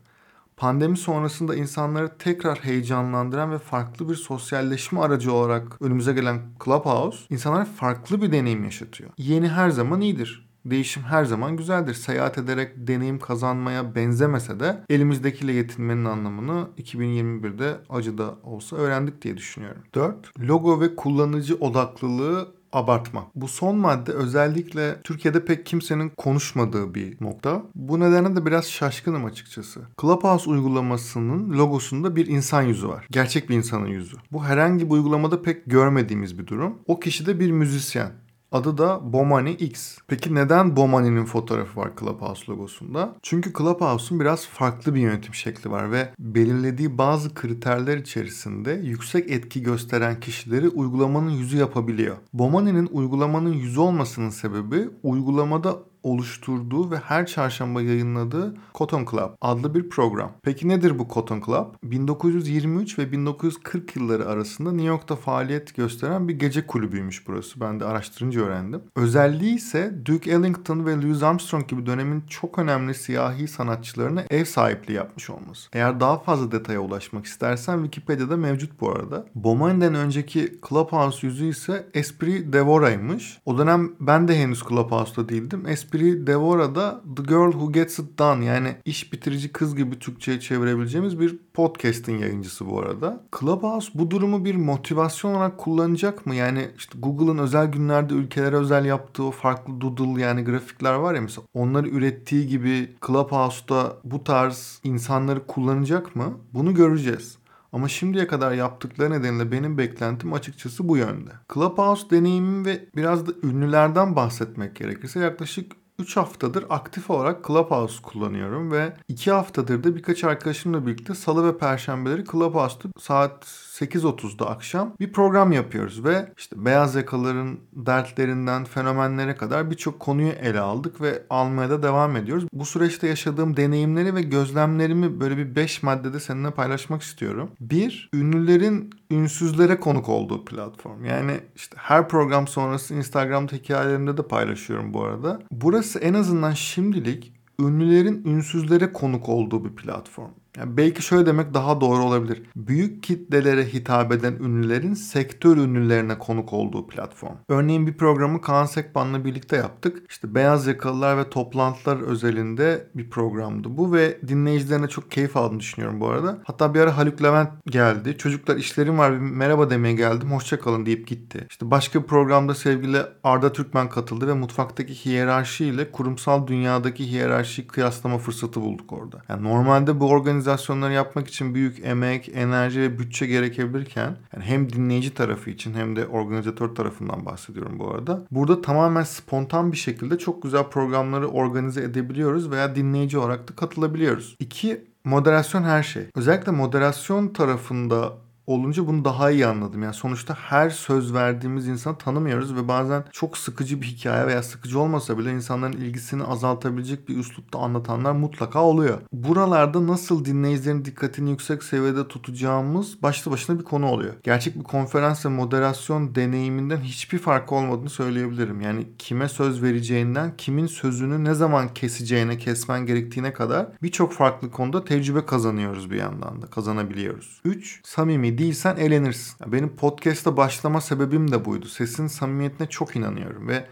pandemi 0.56 0.96
sonrasında 0.96 1.54
insanları 1.54 2.18
tekrar 2.18 2.58
heyecanlandıran 2.58 3.52
ve 3.52 3.58
farklı 3.58 4.08
bir 4.08 4.14
sosyalleşme 4.14 5.00
aracı 5.00 5.32
olarak 5.32 5.82
önümüze 5.82 6.12
gelen 6.12 6.40
Clubhouse 6.64 7.18
insanlara 7.30 7.64
farklı 7.64 8.22
bir 8.22 8.32
deneyim 8.32 8.64
yaşatıyor. 8.64 9.10
Yeni 9.18 9.48
her 9.48 9.70
zaman 9.70 10.00
iyidir. 10.00 10.52
Değişim 10.64 11.02
her 11.02 11.24
zaman 11.24 11.56
güzeldir. 11.56 11.94
Seyahat 11.94 12.38
ederek 12.38 12.72
deneyim 12.76 13.18
kazanmaya 13.18 13.94
benzemese 13.94 14.60
de 14.60 14.84
elimizdekiyle 14.90 15.52
yetinmenin 15.52 16.04
anlamını 16.04 16.68
2021'de 16.78 17.76
acıda 17.90 18.38
olsa 18.42 18.76
öğrendik 18.76 19.22
diye 19.22 19.36
düşünüyorum. 19.36 19.82
4. 19.94 20.40
Logo 20.40 20.80
ve 20.80 20.96
kullanıcı 20.96 21.54
odaklılığı 21.54 22.54
abartmak. 22.72 23.24
Bu 23.34 23.48
son 23.48 23.76
madde 23.76 24.12
özellikle 24.12 25.02
Türkiye'de 25.04 25.44
pek 25.44 25.66
kimsenin 25.66 26.08
konuşmadığı 26.08 26.94
bir 26.94 27.16
nokta. 27.20 27.62
Bu 27.74 28.00
nedenle 28.00 28.36
de 28.36 28.46
biraz 28.46 28.70
şaşkınım 28.70 29.24
açıkçası. 29.24 29.80
Clubhouse 30.00 30.50
uygulamasının 30.50 31.58
logosunda 31.58 32.16
bir 32.16 32.26
insan 32.26 32.62
yüzü 32.62 32.88
var. 32.88 33.06
Gerçek 33.10 33.50
bir 33.50 33.56
insanın 33.56 33.86
yüzü. 33.86 34.16
Bu 34.32 34.44
herhangi 34.44 34.86
bir 34.86 34.90
uygulamada 34.90 35.42
pek 35.42 35.66
görmediğimiz 35.66 36.38
bir 36.38 36.46
durum. 36.46 36.78
O 36.86 37.00
kişi 37.00 37.26
de 37.26 37.40
bir 37.40 37.50
müzisyen. 37.50 38.21
Adı 38.52 38.78
da 38.78 39.12
Bomani 39.12 39.50
X. 39.50 39.98
Peki 40.08 40.34
neden 40.34 40.76
Bomani'nin 40.76 41.24
fotoğrafı 41.24 41.80
var 41.80 41.90
Clubhouse 42.00 42.52
logosunda? 42.52 43.14
Çünkü 43.22 43.52
Clubhouse'un 43.52 44.20
biraz 44.20 44.46
farklı 44.46 44.94
bir 44.94 45.00
yönetim 45.00 45.34
şekli 45.34 45.70
var 45.70 45.92
ve 45.92 46.08
belirlediği 46.18 46.98
bazı 46.98 47.34
kriterler 47.34 47.96
içerisinde 47.96 48.72
yüksek 48.72 49.30
etki 49.30 49.62
gösteren 49.62 50.20
kişileri 50.20 50.68
uygulamanın 50.68 51.30
yüzü 51.30 51.56
yapabiliyor. 51.56 52.16
Bomani'nin 52.32 52.88
uygulamanın 52.92 53.52
yüzü 53.52 53.80
olmasının 53.80 54.30
sebebi 54.30 54.88
uygulamada 55.02 55.76
oluşturduğu 56.02 56.90
ve 56.90 56.96
her 56.96 57.26
çarşamba 57.26 57.82
yayınladığı 57.82 58.54
Cotton 58.74 59.06
Club 59.10 59.30
adlı 59.40 59.74
bir 59.74 59.88
program. 59.88 60.32
Peki 60.42 60.68
nedir 60.68 60.98
bu 60.98 61.08
Cotton 61.14 61.42
Club? 61.46 61.66
1923 61.82 62.98
ve 62.98 63.12
1940 63.12 63.96
yılları 63.96 64.28
arasında 64.28 64.72
New 64.72 64.88
York'ta 64.88 65.16
faaliyet 65.16 65.76
gösteren 65.76 66.28
bir 66.28 66.38
gece 66.38 66.66
kulübüymüş 66.66 67.28
burası. 67.28 67.60
Ben 67.60 67.80
de 67.80 67.84
araştırınca 67.84 68.40
öğrendim. 68.40 68.82
Özelliği 68.96 69.54
ise 69.54 69.94
Duke 70.04 70.30
Ellington 70.30 70.86
ve 70.86 71.02
Louis 71.02 71.22
Armstrong 71.22 71.68
gibi 71.68 71.86
dönemin 71.86 72.24
çok 72.28 72.58
önemli 72.58 72.94
siyahi 72.94 73.48
sanatçılarına 73.48 74.24
ev 74.30 74.44
sahipliği 74.44 74.92
yapmış 74.92 75.30
olması. 75.30 75.68
Eğer 75.72 76.00
daha 76.00 76.18
fazla 76.18 76.52
detaya 76.52 76.80
ulaşmak 76.80 77.26
istersen 77.26 77.82
Wikipedia'da 77.82 78.36
mevcut 78.36 78.80
bu 78.80 78.90
arada. 78.90 79.26
Bomani'den 79.34 79.94
önceki 79.94 80.58
Clubhouse 80.68 81.26
yüzü 81.26 81.44
ise 81.44 81.86
Esprit 81.94 82.52
Devora'ymış. 82.52 83.38
O 83.44 83.58
dönem 83.58 83.92
ben 84.00 84.28
de 84.28 84.38
henüz 84.38 84.62
Clubhouse'da 84.68 85.28
değildim. 85.28 85.62
Esprit 85.66 85.91
Esprit 85.92 86.26
Devora'da 86.26 87.02
The 87.16 87.22
Girl 87.22 87.52
Who 87.52 87.72
Gets 87.72 87.98
It 87.98 88.18
Done 88.18 88.44
yani 88.44 88.76
iş 88.84 89.12
bitirici 89.12 89.52
kız 89.52 89.76
gibi 89.76 89.98
Türkçe'ye 89.98 90.40
çevirebileceğimiz 90.40 91.20
bir 91.20 91.38
podcast'in 91.54 92.18
yayıncısı 92.18 92.70
bu 92.70 92.80
arada. 92.80 93.24
Clubhouse 93.40 93.90
bu 93.94 94.10
durumu 94.10 94.44
bir 94.44 94.54
motivasyon 94.54 95.34
olarak 95.34 95.58
kullanacak 95.58 96.26
mı? 96.26 96.34
Yani 96.34 96.68
işte 96.76 96.98
Google'ın 96.98 97.38
özel 97.38 97.66
günlerde 97.66 98.14
ülkelere 98.14 98.56
özel 98.56 98.84
yaptığı 98.84 99.30
farklı 99.30 99.80
doodle 99.80 100.22
yani 100.22 100.44
grafikler 100.44 100.94
var 100.94 101.14
ya 101.14 101.20
mesela 101.20 101.46
onları 101.54 101.88
ürettiği 101.88 102.46
gibi 102.46 102.96
Clubhouse'da 103.06 103.96
bu 104.04 104.24
tarz 104.24 104.80
insanları 104.84 105.46
kullanacak 105.46 106.16
mı? 106.16 106.38
Bunu 106.54 106.74
göreceğiz. 106.74 107.38
Ama 107.72 107.88
şimdiye 107.88 108.26
kadar 108.26 108.52
yaptıkları 108.52 109.10
nedeniyle 109.10 109.52
benim 109.52 109.78
beklentim 109.78 110.32
açıkçası 110.32 110.88
bu 110.88 110.96
yönde. 110.96 111.30
Clubhouse 111.54 112.10
deneyimim 112.10 112.64
ve 112.64 112.88
biraz 112.96 113.26
da 113.26 113.32
ünlülerden 113.42 114.16
bahsetmek 114.16 114.76
gerekirse 114.76 115.20
yaklaşık 115.20 115.81
3 116.02 116.16
haftadır 116.16 116.64
aktif 116.70 117.10
olarak 117.10 117.46
Clubhouse 117.46 118.02
kullanıyorum 118.02 118.72
ve 118.72 118.96
2 119.08 119.30
haftadır 119.30 119.84
da 119.84 119.96
birkaç 119.96 120.24
arkadaşımla 120.24 120.86
birlikte 120.86 121.14
salı 121.14 121.46
ve 121.46 121.58
perşembeleri 121.58 122.24
Clubhouse'da 122.24 122.88
saat 122.98 123.46
8.30'da 123.72 124.50
akşam 124.50 124.92
bir 125.00 125.12
program 125.12 125.52
yapıyoruz 125.52 126.04
ve 126.04 126.32
işte 126.38 126.64
beyaz 126.64 126.94
yakaların 126.94 127.58
dertlerinden 127.72 128.64
fenomenlere 128.64 129.36
kadar 129.36 129.70
birçok 129.70 130.00
konuyu 130.00 130.28
ele 130.28 130.60
aldık 130.60 131.00
ve 131.00 131.22
almaya 131.30 131.70
da 131.70 131.82
devam 131.82 132.16
ediyoruz. 132.16 132.44
Bu 132.52 132.64
süreçte 132.64 133.06
yaşadığım 133.06 133.56
deneyimleri 133.56 134.14
ve 134.14 134.22
gözlemlerimi 134.22 135.20
böyle 135.20 135.36
bir 135.36 135.56
5 135.56 135.82
maddede 135.82 136.20
seninle 136.20 136.50
paylaşmak 136.50 137.02
istiyorum. 137.02 137.50
Bir, 137.60 138.10
ünlülerin 138.14 138.90
ünsüzlere 139.10 139.80
konuk 139.80 140.08
olduğu 140.08 140.44
platform. 140.44 141.04
Yani 141.04 141.40
işte 141.56 141.76
her 141.80 142.08
program 142.08 142.48
sonrası 142.48 142.94
Instagram'da 142.94 143.52
hikayelerimde 143.52 144.16
de 144.16 144.22
paylaşıyorum 144.22 144.94
bu 144.94 145.04
arada. 145.04 145.42
Burası 145.50 145.98
en 145.98 146.14
azından 146.14 146.52
şimdilik 146.52 147.32
ünlülerin 147.60 148.24
ünsüzlere 148.24 148.92
konuk 148.92 149.28
olduğu 149.28 149.64
bir 149.64 149.76
platform. 149.76 150.30
Yani 150.56 150.76
belki 150.76 151.02
şöyle 151.02 151.26
demek 151.26 151.54
daha 151.54 151.80
doğru 151.80 152.04
olabilir. 152.04 152.42
Büyük 152.56 153.02
kitlelere 153.02 153.72
hitap 153.72 154.12
eden 154.12 154.32
ünlülerin 154.32 154.94
sektör 154.94 155.56
ünlülerine 155.56 156.18
konuk 156.18 156.52
olduğu 156.52 156.86
platform. 156.86 157.36
Örneğin 157.48 157.86
bir 157.86 157.96
programı 157.96 158.40
Kaan 158.40 158.64
Sekban'la 158.64 159.24
birlikte 159.24 159.56
yaptık. 159.56 160.02
İşte 160.10 160.34
beyaz 160.34 160.66
yakalılar 160.66 161.18
ve 161.18 161.30
toplantılar 161.30 162.00
özelinde 162.00 162.86
bir 162.94 163.10
programdı 163.10 163.76
bu 163.76 163.92
ve 163.92 164.18
dinleyicilerine 164.28 164.88
çok 164.88 165.10
keyif 165.10 165.36
aldığını 165.36 165.60
düşünüyorum 165.60 166.00
bu 166.00 166.08
arada. 166.08 166.38
Hatta 166.44 166.74
bir 166.74 166.80
ara 166.80 166.96
Haluk 166.96 167.22
Levent 167.22 167.50
geldi. 167.66 168.18
Çocuklar 168.18 168.56
işlerim 168.56 168.98
var 168.98 169.12
bir 169.12 169.18
merhaba 169.18 169.70
demeye 169.70 169.94
geldim. 169.94 170.32
Hoşçakalın 170.32 170.86
deyip 170.86 171.08
gitti. 171.08 171.46
İşte 171.50 171.70
başka 171.70 172.02
bir 172.02 172.06
programda 172.06 172.54
sevgili 172.54 172.98
Arda 173.24 173.52
Türkmen 173.52 173.88
katıldı 173.88 174.28
ve 174.28 174.34
mutfaktaki 174.34 174.94
hiyerarşi 174.94 175.64
ile 175.64 175.90
kurumsal 175.90 176.46
dünyadaki 176.46 177.10
hiyerarşi 177.10 177.66
kıyaslama 177.66 178.18
fırsatı 178.18 178.60
bulduk 178.60 178.92
orada. 178.92 179.22
Yani 179.28 179.44
normalde 179.44 180.00
bu 180.00 180.08
organizasyon 180.08 180.41
organizasyonları 180.42 180.92
yapmak 180.92 181.28
için 181.28 181.54
büyük 181.54 181.86
emek, 181.86 182.28
enerji 182.34 182.80
ve 182.80 182.98
bütçe 182.98 183.26
gerekebilirken 183.26 184.16
yani 184.34 184.44
hem 184.44 184.72
dinleyici 184.72 185.14
tarafı 185.14 185.50
için 185.50 185.74
hem 185.74 185.96
de 185.96 186.06
organizatör 186.06 186.74
tarafından 186.74 187.26
bahsediyorum 187.26 187.78
bu 187.78 187.90
arada. 187.90 188.26
Burada 188.30 188.62
tamamen 188.62 189.02
spontan 189.02 189.72
bir 189.72 189.76
şekilde 189.76 190.18
çok 190.18 190.42
güzel 190.42 190.64
programları 190.64 191.28
organize 191.28 191.82
edebiliyoruz 191.82 192.50
veya 192.50 192.74
dinleyici 192.74 193.18
olarak 193.18 193.48
da 193.48 193.56
katılabiliyoruz. 193.56 194.36
İki, 194.38 194.84
moderasyon 195.04 195.62
her 195.62 195.82
şey. 195.82 196.02
Özellikle 196.14 196.52
moderasyon 196.52 197.28
tarafında 197.28 198.12
olunca 198.46 198.86
bunu 198.86 199.04
daha 199.04 199.30
iyi 199.30 199.46
anladım. 199.46 199.82
Yani 199.82 199.94
sonuçta 199.94 200.34
her 200.34 200.70
söz 200.70 201.14
verdiğimiz 201.14 201.68
insanı 201.68 201.98
tanımıyoruz 201.98 202.54
ve 202.54 202.68
bazen 202.68 203.04
çok 203.12 203.38
sıkıcı 203.38 203.82
bir 203.82 203.86
hikaye 203.86 204.26
veya 204.26 204.42
sıkıcı 204.42 204.78
olmasa 204.78 205.18
bile 205.18 205.32
insanların 205.32 205.72
ilgisini 205.72 206.24
azaltabilecek 206.24 207.08
bir 207.08 207.16
üslupta 207.16 207.58
anlatanlar 207.58 208.12
mutlaka 208.12 208.62
oluyor. 208.62 208.98
Buralarda 209.12 209.86
nasıl 209.86 210.24
dinleyicilerin 210.24 210.84
dikkatini 210.84 211.30
yüksek 211.30 211.62
seviyede 211.62 212.08
tutacağımız 212.08 213.02
başlı 213.02 213.30
başına 213.30 213.58
bir 213.58 213.64
konu 213.64 213.86
oluyor. 213.86 214.14
Gerçek 214.22 214.58
bir 214.58 214.64
konferans 214.64 215.26
ve 215.26 215.28
moderasyon 215.28 216.14
deneyiminden 216.14 216.80
hiçbir 216.80 217.18
farkı 217.18 217.54
olmadığını 217.54 217.90
söyleyebilirim. 217.90 218.60
Yani 218.60 218.86
kime 218.98 219.28
söz 219.28 219.62
vereceğinden, 219.62 220.36
kimin 220.36 220.66
sözünü 220.66 221.24
ne 221.24 221.34
zaman 221.34 221.74
keseceğine, 221.74 222.38
kesmen 222.38 222.86
gerektiğine 222.86 223.32
kadar 223.32 223.66
birçok 223.82 224.12
farklı 224.12 224.50
konuda 224.50 224.84
tecrübe 224.84 225.26
kazanıyoruz 225.26 225.90
bir 225.90 225.96
yandan 225.96 226.42
da, 226.42 226.46
kazanabiliyoruz. 226.46 227.40
3. 227.44 227.80
Samimi 227.84 228.31
değilsen 228.38 228.76
elenirsin. 228.76 229.52
Benim 229.52 229.76
podcast'a 229.76 230.36
başlama 230.36 230.80
sebebim 230.80 231.32
de 231.32 231.44
buydu. 231.44 231.66
Sesin 231.66 232.06
samimiyetine 232.06 232.68
çok 232.68 232.96
inanıyorum 232.96 233.48
ve 233.48 233.66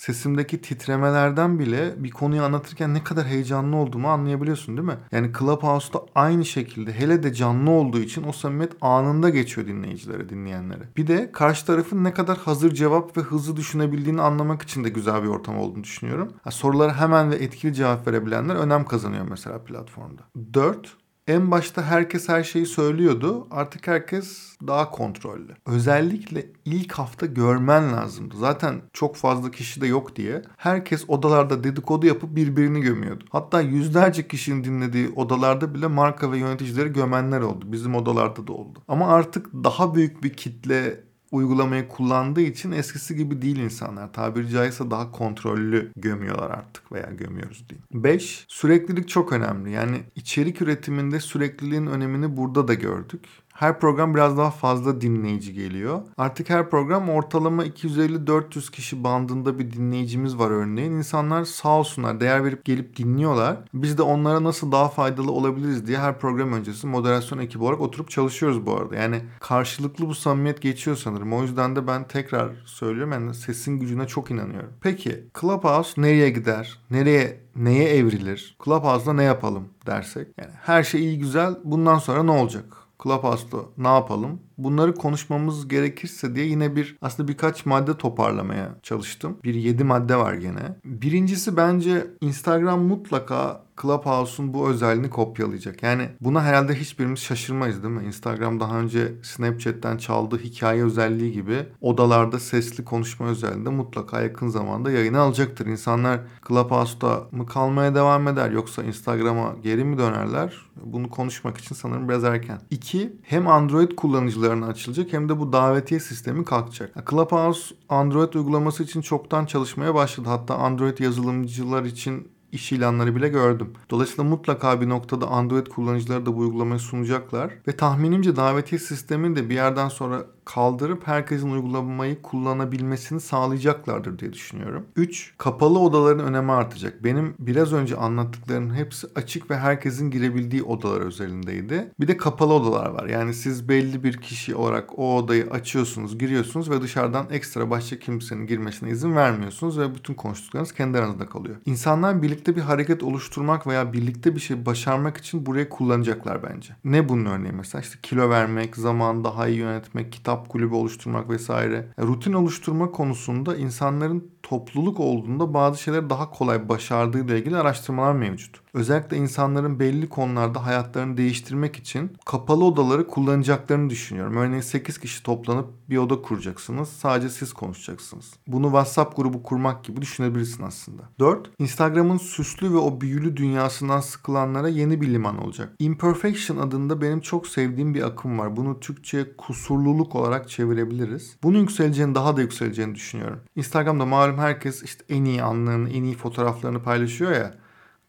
sesimdeki 0.00 0.60
titremelerden 0.60 1.58
bile 1.58 1.94
bir 1.96 2.10
konuyu 2.10 2.42
anlatırken 2.42 2.94
ne 2.94 3.04
kadar 3.04 3.26
heyecanlı 3.26 3.76
olduğumu 3.76 4.08
anlayabiliyorsun 4.08 4.76
değil 4.76 4.88
mi? 4.88 4.96
Yani 5.12 5.32
Clubhouse'da 5.38 6.02
aynı 6.14 6.44
şekilde 6.44 6.92
hele 6.92 7.22
de 7.22 7.34
canlı 7.34 7.70
olduğu 7.70 8.00
için 8.00 8.24
o 8.28 8.32
samimiyet 8.32 8.72
anında 8.80 9.30
geçiyor 9.30 9.66
dinleyicilere, 9.66 10.28
dinleyenlere. 10.28 10.88
Bir 10.96 11.06
de 11.06 11.32
karşı 11.32 11.66
tarafın 11.66 12.04
ne 12.04 12.14
kadar 12.14 12.38
hazır 12.38 12.74
cevap 12.74 13.16
ve 13.16 13.20
hızlı 13.20 13.56
düşünebildiğini 13.56 14.22
anlamak 14.22 14.62
için 14.62 14.84
de 14.84 14.88
güzel 14.88 15.22
bir 15.22 15.28
ortam 15.28 15.58
olduğunu 15.58 15.84
düşünüyorum. 15.84 16.32
sorulara 16.50 17.00
hemen 17.00 17.30
ve 17.30 17.34
etkili 17.34 17.74
cevap 17.74 18.06
verebilenler 18.06 18.54
önem 18.54 18.84
kazanıyor 18.84 19.26
mesela 19.30 19.64
platformda. 19.64 20.22
4 20.54 20.96
en 21.30 21.50
başta 21.50 21.82
herkes 21.82 22.28
her 22.28 22.44
şeyi 22.44 22.66
söylüyordu. 22.66 23.46
Artık 23.50 23.86
herkes 23.86 24.56
daha 24.66 24.90
kontrollü. 24.90 25.56
Özellikle 25.66 26.46
ilk 26.64 26.92
hafta 26.92 27.26
görmen 27.26 27.92
lazımdı. 27.92 28.34
Zaten 28.38 28.82
çok 28.92 29.16
fazla 29.16 29.50
kişi 29.50 29.80
de 29.80 29.86
yok 29.86 30.16
diye. 30.16 30.42
Herkes 30.56 31.04
odalarda 31.08 31.64
dedikodu 31.64 32.06
yapıp 32.06 32.36
birbirini 32.36 32.80
gömüyordu. 32.80 33.24
Hatta 33.30 33.60
yüzlerce 33.60 34.28
kişinin 34.28 34.64
dinlediği 34.64 35.08
odalarda 35.08 35.74
bile 35.74 35.86
marka 35.86 36.32
ve 36.32 36.38
yöneticileri 36.38 36.92
gömenler 36.92 37.40
oldu. 37.40 37.64
Bizim 37.72 37.94
odalarda 37.94 38.46
da 38.46 38.52
oldu. 38.52 38.78
Ama 38.88 39.06
artık 39.06 39.46
daha 39.52 39.94
büyük 39.94 40.24
bir 40.24 40.32
kitle 40.32 41.09
uygulamayı 41.30 41.88
kullandığı 41.88 42.40
için 42.40 42.72
eskisi 42.72 43.16
gibi 43.16 43.42
değil 43.42 43.56
insanlar. 43.56 44.12
Tabiri 44.12 44.48
caizse 44.48 44.90
daha 44.90 45.10
kontrollü 45.10 45.92
gömüyorlar 45.96 46.50
artık 46.50 46.92
veya 46.92 47.10
gömüyoruz 47.10 47.64
diyeyim. 47.68 47.84
5. 47.92 48.44
Süreklilik 48.48 49.08
çok 49.08 49.32
önemli. 49.32 49.70
Yani 49.70 50.02
içerik 50.14 50.62
üretiminde 50.62 51.20
sürekliliğin 51.20 51.86
önemini 51.86 52.36
burada 52.36 52.68
da 52.68 52.74
gördük 52.74 53.24
Her 53.60 53.78
program 53.78 54.14
biraz 54.14 54.38
daha 54.38 54.50
fazla 54.50 55.00
dinleyici 55.00 55.52
geliyor. 55.52 56.00
Artık 56.18 56.50
her 56.50 56.70
program 56.70 57.08
ortalama 57.08 57.66
250-400 57.66 58.70
kişi 58.70 59.04
bandında 59.04 59.58
bir 59.58 59.72
dinleyicimiz 59.72 60.38
var 60.38 60.50
örneğin. 60.50 60.92
İnsanlar 60.92 61.44
sağ 61.44 61.78
olsunlar 61.78 62.20
değer 62.20 62.44
verip 62.44 62.64
gelip 62.64 62.96
dinliyorlar. 62.96 63.56
Biz 63.74 63.98
de 63.98 64.02
onlara 64.02 64.44
nasıl 64.44 64.72
daha 64.72 64.88
faydalı 64.88 65.32
olabiliriz 65.32 65.86
diye 65.86 65.98
her 65.98 66.18
program 66.18 66.52
öncesi 66.52 66.86
moderasyon 66.86 67.38
ekibi 67.38 67.64
olarak 67.64 67.80
oturup 67.80 68.10
çalışıyoruz 68.10 68.66
bu 68.66 68.76
arada. 68.76 68.96
Yani 68.96 69.22
karşılıklı 69.40 70.08
bu 70.08 70.14
samimiyet 70.14 70.62
geçiyor 70.62 70.96
sanırım. 70.96 71.32
O 71.32 71.42
yüzden 71.42 71.76
de 71.76 71.86
ben 71.86 72.08
tekrar 72.08 72.50
söylüyorum 72.64 73.12
yani 73.12 73.34
sesin 73.34 73.80
gücüne 73.80 74.06
çok 74.06 74.30
inanıyorum. 74.30 74.72
Peki 74.80 75.24
Clubhouse 75.40 76.02
nereye 76.02 76.30
gider? 76.30 76.78
Nereye 76.90 77.40
neye 77.56 77.96
evrilir? 77.96 78.56
Clubhouse'da 78.64 79.12
ne 79.12 79.24
yapalım 79.24 79.68
dersek. 79.86 80.28
Yani 80.38 80.50
her 80.62 80.82
şey 80.82 81.00
iyi 81.00 81.18
güzel. 81.18 81.54
Bundan 81.64 81.98
sonra 81.98 82.22
ne 82.22 82.30
olacak? 82.30 82.79
Clubhouse'da 83.02 83.58
ne 83.78 83.88
yapalım? 83.88 84.40
Bunları 84.58 84.94
konuşmamız 84.94 85.68
gerekirse 85.68 86.34
diye 86.34 86.46
yine 86.46 86.76
bir 86.76 86.96
aslında 87.02 87.28
birkaç 87.28 87.66
madde 87.66 87.96
toparlamaya 87.96 88.76
çalıştım. 88.82 89.38
Bir 89.44 89.54
yedi 89.54 89.84
madde 89.84 90.16
var 90.16 90.34
gene. 90.34 90.76
Birincisi 90.84 91.56
bence 91.56 92.06
Instagram 92.20 92.80
mutlaka 92.80 93.64
Clubhouse'un 93.82 94.54
bu 94.54 94.68
özelliğini 94.68 95.10
kopyalayacak. 95.10 95.82
Yani 95.82 96.08
buna 96.20 96.42
herhalde 96.44 96.74
hiçbirimiz 96.74 97.18
şaşırmayız 97.18 97.82
değil 97.82 97.94
mi? 97.94 98.04
Instagram 98.04 98.60
daha 98.60 98.78
önce 98.78 99.12
Snapchat'ten 99.22 99.96
çaldığı 99.96 100.38
hikaye 100.38 100.84
özelliği 100.84 101.32
gibi 101.32 101.66
odalarda 101.80 102.38
sesli 102.38 102.84
konuşma 102.84 103.26
özelliğinde 103.26 103.68
mutlaka 103.68 104.20
yakın 104.20 104.48
zamanda 104.48 104.90
yayına 104.90 105.20
alacaktır. 105.20 105.66
İnsanlar 105.66 106.20
Clubhouse'da 106.48 107.22
mı 107.32 107.46
kalmaya 107.46 107.94
devam 107.94 108.28
eder 108.28 108.50
yoksa 108.50 108.82
Instagram'a 108.82 109.54
geri 109.62 109.84
mi 109.84 109.98
dönerler? 109.98 110.70
Bunu 110.84 111.10
konuşmak 111.10 111.58
için 111.58 111.74
sanırım 111.74 112.08
biraz 112.08 112.24
erken. 112.24 112.60
İki, 112.70 113.12
hem 113.22 113.48
Android 113.48 113.90
kullanıcılarına 113.96 114.66
açılacak 114.66 115.12
hem 115.12 115.28
de 115.28 115.38
bu 115.38 115.52
davetiye 115.52 116.00
sistemi 116.00 116.44
kalkacak. 116.44 117.10
Clubhouse 117.10 117.74
Android 117.88 118.34
uygulaması 118.34 118.82
için 118.82 119.00
çoktan 119.00 119.46
çalışmaya 119.46 119.94
başladı. 119.94 120.28
Hatta 120.28 120.54
Android 120.54 120.98
yazılımcılar 120.98 121.84
için 121.84 122.28
iş 122.52 122.72
ilanları 122.72 123.16
bile 123.16 123.28
gördüm. 123.28 123.72
Dolayısıyla 123.90 124.24
mutlaka 124.24 124.80
bir 124.80 124.88
noktada 124.88 125.26
Android 125.26 125.66
kullanıcıları 125.66 126.26
da 126.26 126.36
bu 126.36 126.38
uygulamayı 126.38 126.80
sunacaklar. 126.80 127.52
Ve 127.68 127.76
tahminimce 127.76 128.36
davetiye 128.36 128.78
sistemini 128.78 129.36
de 129.36 129.48
bir 129.48 129.54
yerden 129.54 129.88
sonra 129.88 130.26
kaldırıp 130.44 131.06
herkesin 131.06 131.50
uygulamayı 131.50 132.22
kullanabilmesini 132.22 133.20
sağlayacaklardır 133.20 134.18
diye 134.18 134.32
düşünüyorum. 134.32 134.86
3. 134.96 135.34
Kapalı 135.38 135.78
odaların 135.78 136.26
önemi 136.26 136.52
artacak. 136.52 137.04
Benim 137.04 137.34
biraz 137.38 137.72
önce 137.72 137.96
anlattıklarımın 137.96 138.74
hepsi 138.74 139.06
açık 139.14 139.50
ve 139.50 139.56
herkesin 139.58 140.10
girebildiği 140.10 140.62
odalar 140.62 141.00
özelindeydi. 141.00 141.92
Bir 142.00 142.08
de 142.08 142.16
kapalı 142.16 142.54
odalar 142.54 142.90
var. 142.90 143.06
Yani 143.06 143.34
siz 143.34 143.68
belli 143.68 144.04
bir 144.04 144.16
kişi 144.16 144.54
olarak 144.54 144.98
o 144.98 145.16
odayı 145.16 145.50
açıyorsunuz, 145.50 146.18
giriyorsunuz 146.18 146.70
ve 146.70 146.82
dışarıdan 146.82 147.26
ekstra 147.30 147.70
başka 147.70 147.98
kimsenin 147.98 148.46
girmesine 148.46 148.90
izin 148.90 149.16
vermiyorsunuz 149.16 149.78
ve 149.78 149.94
bütün 149.94 150.14
konuştuklarınız 150.14 150.72
kendi 150.72 150.98
aranızda 150.98 151.26
kalıyor. 151.26 151.56
İnsanlar 151.66 152.22
birlikte 152.22 152.56
bir 152.56 152.60
hareket 152.60 153.02
oluşturmak 153.02 153.66
veya 153.66 153.92
birlikte 153.92 154.34
bir 154.34 154.40
şey 154.40 154.66
başarmak 154.66 155.16
için 155.16 155.46
burayı 155.46 155.68
kullanacaklar 155.68 156.42
bence. 156.42 156.76
Ne 156.84 157.08
bunun 157.08 157.24
örneği 157.24 157.52
mesela? 157.52 157.82
İşte 157.82 157.98
kilo 158.02 158.30
vermek, 158.30 158.76
zaman 158.76 159.24
daha 159.24 159.48
iyi 159.48 159.58
yönetmek, 159.58 160.12
kitap 160.12 160.29
kitap 160.30 160.48
kulübü 160.48 160.74
oluşturmak 160.74 161.30
vesaire. 161.30 161.88
Rutin 161.98 162.32
oluşturma 162.32 162.90
konusunda 162.90 163.56
insanların 163.56 164.30
topluluk 164.42 165.00
olduğunda 165.00 165.54
bazı 165.54 165.82
şeyleri 165.82 166.10
daha 166.10 166.30
kolay 166.30 166.68
başardığı 166.68 167.24
ile 167.24 167.38
ilgili 167.38 167.56
araştırmalar 167.56 168.12
mevcut. 168.12 168.60
Özellikle 168.74 169.16
insanların 169.16 169.80
belli 169.80 170.08
konularda 170.08 170.66
hayatlarını 170.66 171.16
değiştirmek 171.16 171.76
için 171.76 172.12
kapalı 172.24 172.64
odaları 172.64 173.06
kullanacaklarını 173.06 173.90
düşünüyorum. 173.90 174.36
Örneğin 174.36 174.60
8 174.60 174.98
kişi 174.98 175.22
toplanıp 175.22 175.66
bir 175.90 175.96
oda 175.96 176.22
kuracaksınız. 176.22 176.88
Sadece 176.88 177.28
siz 177.28 177.52
konuşacaksınız. 177.52 178.32
Bunu 178.46 178.66
WhatsApp 178.66 179.16
grubu 179.16 179.42
kurmak 179.42 179.84
gibi 179.84 180.02
düşünebilirsin 180.02 180.62
aslında. 180.62 181.02
4. 181.18 181.50
Instagram'ın 181.58 182.18
süslü 182.18 182.72
ve 182.72 182.76
o 182.76 183.00
büyülü 183.00 183.36
dünyasından 183.36 184.00
sıkılanlara 184.00 184.68
yeni 184.68 185.00
bir 185.00 185.12
liman 185.12 185.44
olacak. 185.44 185.72
Imperfection 185.78 186.56
adında 186.56 187.02
benim 187.02 187.20
çok 187.20 187.46
sevdiğim 187.46 187.94
bir 187.94 188.02
akım 188.02 188.38
var. 188.38 188.56
Bunu 188.56 188.80
Türkçe 188.80 189.36
kusurluluk 189.36 190.14
olarak 190.14 190.48
çevirebiliriz. 190.48 191.36
Bunun 191.42 191.58
yükseleceğini 191.58 192.14
daha 192.14 192.36
da 192.36 192.40
yükseleceğini 192.40 192.94
düşünüyorum. 192.94 193.40
Instagram'da 193.56 194.06
malum 194.06 194.29
herkes 194.38 194.82
işte 194.82 195.04
en 195.08 195.24
iyi 195.24 195.42
anlarını, 195.42 195.90
en 195.90 196.02
iyi 196.02 196.14
fotoğraflarını 196.14 196.82
paylaşıyor 196.82 197.32
ya. 197.32 197.54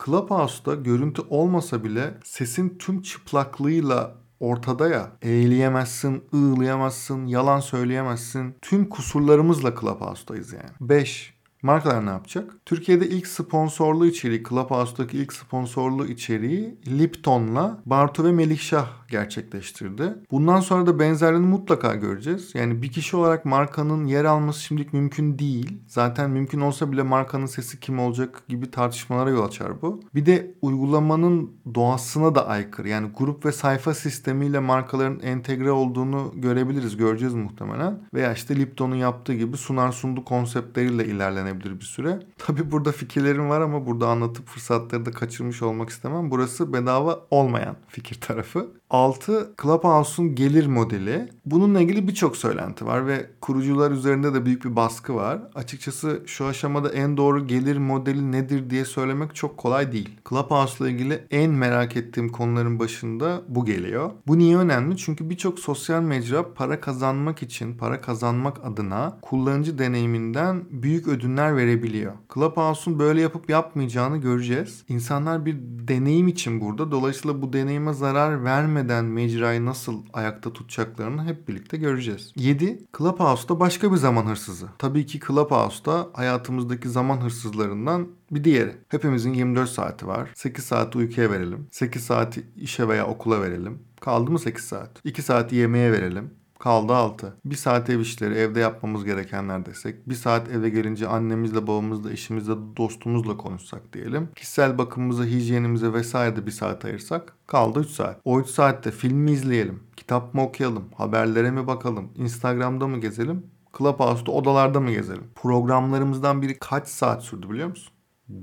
Clubhouse'da 0.06 0.76
görüntü 0.76 1.22
olmasa 1.30 1.84
bile 1.84 2.14
sesin 2.24 2.78
tüm 2.80 3.02
çıplaklığıyla 3.02 4.16
ortada 4.40 4.90
ya. 4.90 5.12
Eğleyemezsin, 5.22 6.24
ığlayamazsın, 6.34 7.28
yalan 7.28 7.60
söyleyemezsin. 7.60 8.56
Tüm 8.62 8.90
kusurlarımızla 8.90 9.76
Clubhouse'dayız 9.82 10.54
yani. 10.54 10.70
5. 10.82 11.34
Markalar 11.62 12.06
ne 12.06 12.10
yapacak? 12.10 12.54
Türkiye'de 12.66 13.10
ilk 13.10 13.28
sponsorlu 13.28 14.06
içeriği, 14.06 14.44
Clubhouse'daki 14.44 15.18
ilk 15.18 15.34
sponsorlu 15.34 16.06
içeriği 16.06 16.78
Lipton'la 16.88 17.82
Bartu 17.86 18.24
ve 18.24 18.32
Melikşah 18.32 18.88
gerçekleştirdi. 19.12 20.14
Bundan 20.32 20.60
sonra 20.60 20.86
da 20.86 21.00
benzerlerini 21.00 21.48
mutlaka 21.48 21.96
göreceğiz. 21.96 22.56
Yani 22.56 22.82
bir 22.82 22.92
kişi 22.92 23.18
olarak 23.18 23.46
markanın 23.46 24.06
yer 24.06 24.26
alması 24.26 24.62
şimdilik 24.62 24.94
mümkün 24.94 25.40
değil. 25.40 25.82
Zaten 25.88 26.30
mümkün 26.30 26.62
olsa 26.62 26.92
bile 26.92 27.04
markanın 27.04 27.46
sesi 27.46 27.80
kim 27.80 28.00
olacak 28.00 28.44
gibi 28.48 28.72
tartışmalara 28.72 29.30
yol 29.30 29.46
açar 29.46 29.82
bu. 29.82 30.02
Bir 30.16 30.26
de 30.26 30.56
uygulamanın 30.62 31.52
doğasına 31.76 32.36
da 32.36 32.48
aykırı. 32.48 32.90
Yani 32.90 33.12
grup 33.18 33.46
ve 33.46 33.52
sayfa 33.52 33.94
sistemiyle 33.94 34.60
markaların 34.60 35.20
entegre 35.20 35.72
olduğunu 35.72 36.32
görebiliriz, 36.36 36.98
göreceğiz 36.98 37.34
muhtemelen. 37.34 38.00
Veya 38.14 38.34
işte 38.34 38.56
Lipton'un 38.56 38.96
yaptığı 38.96 39.34
gibi 39.34 39.58
sunar 39.58 39.92
sundu 39.92 40.26
konseptleriyle 40.26 41.06
ilerlenebilir 41.06 41.80
bir 41.80 41.86
süre. 41.86 42.20
Tabi 42.38 42.72
burada 42.72 42.92
fikirlerim 42.92 43.50
var 43.50 43.62
ama 43.62 43.86
burada 43.86 44.08
anlatıp 44.08 44.48
fırsatları 44.48 45.06
da 45.06 45.12
kaçırmış 45.12 45.62
olmak 45.62 45.90
istemem. 45.90 46.32
Burası 46.32 46.74
bedava 46.74 47.20
olmayan 47.32 47.76
fikir 47.88 48.22
tarafı. 48.22 48.81
6 48.92 49.54
Clubhouse'un 49.62 50.36
gelir 50.36 50.68
modeli. 50.68 51.30
Bununla 51.46 51.82
ilgili 51.82 52.08
birçok 52.08 52.38
söylenti 52.38 52.86
var 52.86 53.08
ve 53.08 53.30
kurucular 53.42 53.92
üzerinde 53.92 54.34
de 54.34 54.46
büyük 54.46 54.66
bir 54.66 54.76
baskı 54.76 55.16
var. 55.16 55.40
Açıkçası 55.56 56.24
şu 56.26 56.46
aşamada 56.46 56.90
en 56.90 57.18
doğru 57.18 57.48
gelir 57.48 57.78
modeli 57.78 58.32
nedir 58.32 58.70
diye 58.70 58.86
söylemek 58.86 59.36
çok 59.36 59.58
kolay 59.58 59.92
değil. 59.92 60.10
Clubhouse 60.30 60.84
ile 60.84 60.94
ilgili 60.94 61.28
en 61.32 61.52
merak 61.52 61.98
ettiğim 61.98 62.30
konuların 62.30 62.80
başında 62.80 63.42
bu 63.48 63.66
geliyor. 63.66 64.12
Bu 64.28 64.38
niye 64.38 64.58
önemli? 64.58 64.98
Çünkü 64.98 65.30
birçok 65.30 65.60
sosyal 65.60 66.02
mecra 66.02 66.54
para 66.54 66.82
kazanmak 66.82 67.44
için, 67.44 67.78
para 67.78 68.02
kazanmak 68.02 68.66
adına 68.66 69.18
kullanıcı 69.22 69.78
deneyiminden 69.78 70.64
büyük 70.72 71.08
ödünler 71.08 71.58
verebiliyor. 71.58 72.14
Clubhouse'un 72.34 73.00
böyle 73.00 73.22
yapıp 73.22 73.50
yapmayacağını 73.50 74.18
göreceğiz. 74.18 74.84
İnsanlar 74.90 75.46
bir 75.46 75.58
deneyim 75.88 76.28
için 76.28 76.62
burada. 76.62 76.92
Dolayısıyla 76.92 77.42
bu 77.42 77.54
deneyime 77.54 77.94
zarar 77.94 78.44
vermeden 78.44 78.81
vermeden 78.82 79.06
mecrayı 79.06 79.66
nasıl 79.66 80.04
ayakta 80.14 80.54
tutacaklarını 80.54 81.26
hep 81.26 81.48
birlikte 81.48 81.78
göreceğiz. 81.78 82.32
7. 82.36 82.80
Clubhouse'da 82.98 83.60
başka 83.60 83.92
bir 83.92 83.98
zaman 83.98 84.26
hırsızı. 84.26 84.68
Tabii 84.78 85.06
ki 85.06 85.20
Clubhouse'da 85.28 86.10
hayatımızdaki 86.14 86.90
zaman 86.90 87.18
hırsızlarından 87.22 88.08
bir 88.32 88.44
diğeri. 88.44 88.78
Hepimizin 88.90 89.34
24 89.34 89.70
saati 89.70 90.08
var. 90.08 90.30
8 90.36 90.66
saati 90.66 90.98
uykuya 90.98 91.32
verelim. 91.32 91.68
8 91.72 92.04
saati 92.04 92.44
işe 92.56 92.88
veya 92.88 93.08
okula 93.08 93.42
verelim. 93.42 93.80
Kaldı 94.00 94.32
mı 94.32 94.40
8 94.40 94.64
saat? 94.64 94.90
2 95.04 95.22
saati 95.22 95.56
yemeğe 95.56 95.92
verelim. 95.92 96.34
Kaldı 96.62 96.94
6. 96.94 97.38
Bir 97.46 97.56
saat 97.56 97.90
ev 97.90 98.00
işleri, 98.00 98.34
evde 98.34 98.60
yapmamız 98.60 99.06
gerekenler 99.06 99.66
desek. 99.66 100.10
Bir 100.10 100.16
saat 100.16 100.50
eve 100.50 100.70
gelince 100.70 101.08
annemizle, 101.08 101.68
babamızla, 101.68 102.12
eşimizle, 102.12 102.54
dostumuzla 102.78 103.38
konuşsak 103.38 103.94
diyelim. 103.94 104.30
Kişisel 104.36 104.78
bakımımıza, 104.78 105.24
hijyenimize 105.26 105.94
vesaire 105.94 106.36
de 106.36 106.46
bir 106.46 106.52
saat 106.52 106.86
ayırsak. 106.86 107.34
Kaldı 107.48 107.80
3 107.80 107.90
saat. 107.90 108.22
O 108.24 108.40
3 108.40 108.48
saatte 108.48 108.92
film 108.92 109.18
mi 109.18 109.32
izleyelim? 109.32 109.84
Kitap 109.98 110.34
mı 110.34 110.44
okuyalım? 110.44 110.86
Haberlere 110.96 111.52
mi 111.52 111.68
bakalım? 111.68 112.10
Instagram'da 112.16 112.88
mı 112.88 113.02
gezelim? 113.02 113.46
Clubhouse'da 113.78 114.32
odalarda 114.32 114.80
mı 114.80 114.92
gezelim? 114.92 115.24
Programlarımızdan 115.36 116.42
biri 116.42 116.60
kaç 116.60 116.88
saat 116.88 117.24
sürdü 117.24 117.50
biliyor 117.50 117.70
musun? 117.70 117.94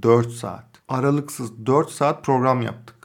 4 0.03 0.31
saat. 0.31 0.67
Aralıksız 0.89 1.67
4 1.67 1.91
saat 1.91 2.25
program 2.25 2.63
yaptık. 2.63 2.98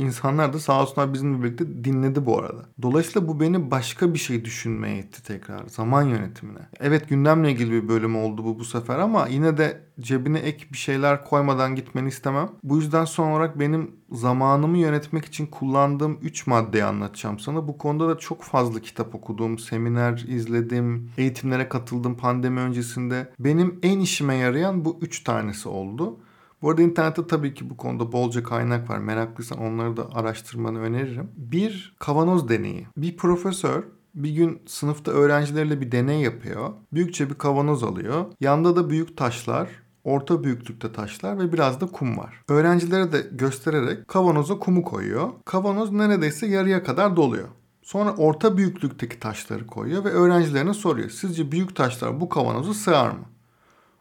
İnsanlar 0.00 0.52
da 0.52 0.58
sağ 0.58 0.82
olsunlar 0.82 1.12
bizimle 1.12 1.42
birlikte 1.42 1.84
dinledi 1.84 2.26
bu 2.26 2.38
arada. 2.38 2.64
Dolayısıyla 2.82 3.28
bu 3.28 3.40
beni 3.40 3.70
başka 3.70 4.14
bir 4.14 4.18
şey 4.18 4.44
düşünmeye 4.44 4.98
itti 4.98 5.22
tekrar. 5.22 5.66
Zaman 5.66 6.02
yönetimine. 6.02 6.58
Evet 6.80 7.08
gündemle 7.08 7.52
ilgili 7.52 7.72
bir 7.72 7.88
bölüm 7.88 8.16
oldu 8.16 8.44
bu 8.44 8.58
bu 8.58 8.64
sefer 8.64 8.98
ama 8.98 9.26
yine 9.26 9.58
de 9.58 9.80
cebine 10.00 10.38
ek 10.38 10.66
bir 10.72 10.78
şeyler 10.78 11.24
koymadan 11.24 11.74
gitmeni 11.74 12.08
istemem. 12.08 12.48
Bu 12.62 12.76
yüzden 12.76 13.04
son 13.04 13.30
olarak 13.30 13.58
benim 13.58 13.90
zamanımı 14.12 14.78
yönetmek 14.78 15.24
için 15.24 15.46
kullandığım 15.46 16.18
3 16.22 16.46
maddeyi 16.46 16.84
anlatacağım 16.84 17.38
sana. 17.38 17.68
Bu 17.68 17.78
konuda 17.78 18.08
da 18.08 18.18
çok 18.18 18.42
fazla 18.42 18.80
kitap 18.80 19.14
okudum, 19.14 19.58
seminer 19.58 20.24
izledim, 20.28 21.10
eğitimlere 21.18 21.68
katıldım 21.68 22.16
pandemi 22.16 22.60
öncesinde. 22.60 23.32
Benim 23.38 23.78
en 23.82 24.00
işime 24.00 24.34
yarayan 24.34 24.84
bu 24.84 24.98
3 25.00 25.24
tanesi 25.24 25.68
oldu. 25.68 26.16
Bu 26.62 26.70
arada 26.70 26.82
internette 26.82 27.26
tabii 27.26 27.54
ki 27.54 27.70
bu 27.70 27.76
konuda 27.76 28.12
bolca 28.12 28.42
kaynak 28.42 28.90
var. 28.90 28.98
Meraklıysan 28.98 29.58
onları 29.58 29.96
da 29.96 30.08
araştırmanı 30.14 30.80
öneririm. 30.80 31.30
Bir 31.36 31.96
kavanoz 31.98 32.48
deneyi. 32.48 32.86
Bir 32.96 33.16
profesör 33.16 33.82
bir 34.14 34.30
gün 34.30 34.62
sınıfta 34.66 35.10
öğrencilerle 35.10 35.80
bir 35.80 35.92
deney 35.92 36.20
yapıyor. 36.20 36.70
Büyükçe 36.92 37.30
bir 37.30 37.34
kavanoz 37.34 37.84
alıyor. 37.84 38.24
Yanda 38.40 38.76
da 38.76 38.90
büyük 38.90 39.16
taşlar, 39.16 39.68
orta 40.04 40.44
büyüklükte 40.44 40.92
taşlar 40.92 41.38
ve 41.38 41.52
biraz 41.52 41.80
da 41.80 41.86
kum 41.86 42.18
var. 42.18 42.42
Öğrencilere 42.48 43.12
de 43.12 43.26
göstererek 43.32 44.08
kavanoza 44.08 44.58
kumu 44.58 44.82
koyuyor. 44.82 45.28
Kavanoz 45.44 45.92
neredeyse 45.92 46.46
yarıya 46.46 46.84
kadar 46.84 47.16
doluyor. 47.16 47.48
Sonra 47.82 48.14
orta 48.16 48.56
büyüklükteki 48.56 49.20
taşları 49.20 49.66
koyuyor 49.66 50.04
ve 50.04 50.08
öğrencilerine 50.08 50.74
soruyor. 50.74 51.10
Sizce 51.10 51.52
büyük 51.52 51.76
taşlar 51.76 52.20
bu 52.20 52.28
kavanozu 52.28 52.74
sığar 52.74 53.10
mı? 53.10 53.24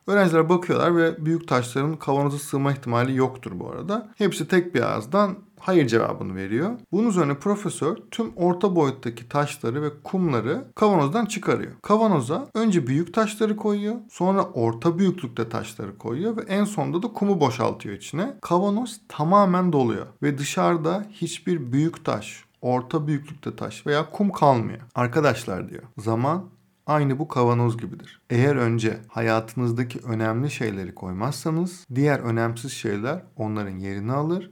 Öğrenciler 0.10 0.50
bakıyorlar 0.50 0.98
ve 0.98 1.26
büyük 1.26 1.48
taşların 1.48 1.96
kavanoza 1.96 2.38
sığma 2.38 2.72
ihtimali 2.72 3.16
yoktur 3.16 3.52
bu 3.56 3.70
arada. 3.70 4.10
Hepsi 4.16 4.48
tek 4.48 4.76
bir 4.76 4.82
ağızdan 4.82 5.36
hayır 5.60 5.88
cevabını 5.88 6.36
veriyor. 6.36 6.72
Bunun 6.92 7.10
üzerine 7.10 7.34
profesör 7.34 7.98
tüm 8.12 8.32
orta 8.36 8.76
boyuttaki 8.76 9.30
taşları 9.30 9.82
ve 9.82 9.90
kumları 10.04 10.66
kavanozdan 10.76 11.26
çıkarıyor. 11.26 11.72
Kavanoza 11.82 12.48
önce 12.54 12.88
büyük 12.88 13.14
taşları 13.14 13.58
koyuyor, 13.58 13.96
sonra 14.12 14.44
orta 14.44 15.00
büyüklükte 15.00 15.50
taşları 15.50 15.98
koyuyor 15.98 16.38
ve 16.38 16.42
en 16.42 16.64
sonunda 16.64 17.04
da 17.04 17.08
kumu 17.08 17.40
boşaltıyor 17.40 17.96
içine. 17.96 18.34
Kavanoz 18.42 19.02
tamamen 19.08 19.74
doluyor 19.74 20.06
ve 20.24 20.38
dışarıda 20.38 21.06
hiçbir 21.12 21.72
büyük 21.72 22.06
taş, 22.06 22.44
orta 22.62 23.08
büyüklükte 23.08 23.56
taş 23.56 23.88
veya 23.88 24.10
kum 24.10 24.32
kalmıyor. 24.32 24.80
Arkadaşlar 24.96 25.70
diyor, 25.70 25.84
zaman 25.98 26.44
aynı 26.90 27.20
bu 27.20 27.28
kavanoz 27.28 27.78
gibidir. 27.78 28.22
Eğer 28.30 28.56
önce 28.56 28.98
hayatınızdaki 29.08 30.00
önemli 30.00 30.52
şeyleri 30.52 30.96
koymazsanız 30.96 31.88
diğer 31.96 32.20
önemsiz 32.20 32.72
şeyler 32.72 33.24
onların 33.36 33.78
yerini 33.78 34.12
alır 34.12 34.52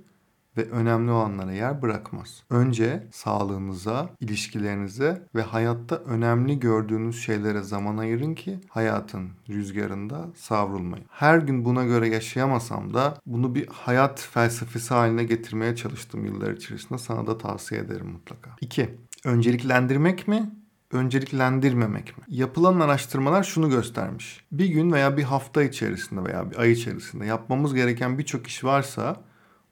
ve 0.57 0.69
önemli 0.69 1.11
olanlara 1.11 1.51
yer 1.51 1.81
bırakmaz. 1.81 2.43
Önce 2.49 3.07
sağlığınıza, 3.11 4.09
ilişkilerinize 4.19 5.27
ve 5.35 5.41
hayatta 5.41 5.95
önemli 5.95 6.59
gördüğünüz 6.59 7.23
şeylere 7.23 7.61
zaman 7.61 7.97
ayırın 7.97 8.35
ki 8.35 8.59
hayatın 8.69 9.29
rüzgarında 9.49 10.25
savrulmayın. 10.35 11.05
Her 11.09 11.37
gün 11.37 11.65
buna 11.65 11.85
göre 11.85 12.09
yaşayamasam 12.09 12.93
da 12.93 13.17
bunu 13.25 13.55
bir 13.55 13.67
hayat 13.67 14.19
felsefesi 14.33 14.93
haline 14.93 15.23
getirmeye 15.23 15.75
çalıştım 15.75 16.25
yıllar 16.25 16.53
içerisinde. 16.53 16.99
Sana 16.99 17.27
da 17.27 17.37
tavsiye 17.37 17.81
ederim 17.81 18.07
mutlaka. 18.07 18.55
2. 18.61 18.89
Önceliklendirmek 19.25 20.27
mi? 20.27 20.51
Önceliklendirmemek 20.91 22.17
mi? 22.17 22.23
Yapılan 22.27 22.79
araştırmalar 22.79 23.43
şunu 23.43 23.69
göstermiş. 23.69 24.43
Bir 24.51 24.65
gün 24.65 24.91
veya 24.91 25.17
bir 25.17 25.23
hafta 25.23 25.63
içerisinde 25.63 26.23
veya 26.23 26.51
bir 26.51 26.57
ay 26.57 26.71
içerisinde 26.71 27.25
yapmamız 27.25 27.73
gereken 27.73 28.17
birçok 28.17 28.47
iş 28.47 28.63
varsa 28.63 29.15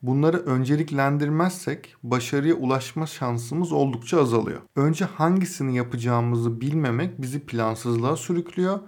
bunları 0.02 0.38
önceliklendirmezsek 0.38 1.96
başarıya 2.04 2.56
ulaşma 2.56 3.08
şansımız 3.08 3.72
oldukça 3.72 4.22
azalıyor. 4.22 4.62
Önce 4.76 5.06
hangisini 5.06 5.78
yapacağımızı 5.78 6.62
bilmemek 6.62 7.22
bizi 7.22 7.40
plansızlığa 7.40 8.16
sürüklüyor 8.16 8.80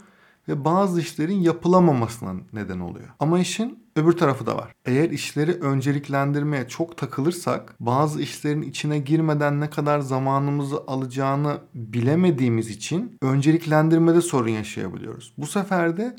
ve 0.48 0.66
bazı 0.66 1.02
işlerin 1.02 1.40
yapılamamasına 1.42 2.34
neden 2.54 2.80
oluyor. 2.80 3.08
Ama 3.20 3.40
işin 3.40 3.87
öbür 3.98 4.12
tarafı 4.12 4.46
da 4.46 4.56
var. 4.56 4.76
Eğer 4.86 5.10
işleri 5.10 5.52
önceliklendirmeye 5.52 6.68
çok 6.68 6.98
takılırsak 6.98 7.76
bazı 7.80 8.22
işlerin 8.22 8.62
içine 8.62 9.00
girmeden 9.00 9.62
ne 9.62 9.70
kadar 9.70 10.00
zamanımızı 10.00 10.78
alacağını 10.88 11.58
bilemediğimiz 11.74 12.70
için 12.70 13.18
önceliklendirmede 13.22 14.22
sorun 14.22 14.50
yaşayabiliyoruz. 14.50 15.34
Bu 15.38 15.48
sefer 15.48 15.98
de 15.98 16.16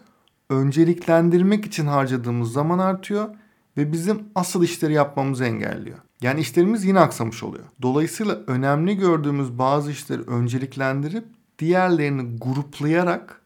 önceliklendirmek 0.51 1.67
için 1.67 1.87
harcadığımız 1.87 2.53
zaman 2.53 2.79
artıyor 2.79 3.29
ve 3.77 3.93
bizim 3.93 4.23
asıl 4.35 4.65
işleri 4.65 4.93
yapmamızı 4.93 5.45
engelliyor. 5.45 5.99
Yani 6.23 6.41
işlerimiz 6.41 6.85
yine 6.85 7.01
aksamış 7.01 7.43
oluyor. 7.43 7.65
Dolayısıyla 7.83 8.39
önemli 8.47 8.97
gördüğümüz 8.97 9.59
bazı 9.59 9.91
işleri 9.91 10.23
önceliklendirip 10.23 11.25
diğerlerini 11.59 12.39
gruplayarak 12.39 13.41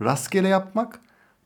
rastgele 0.00 0.48
yapmak 0.48 1.00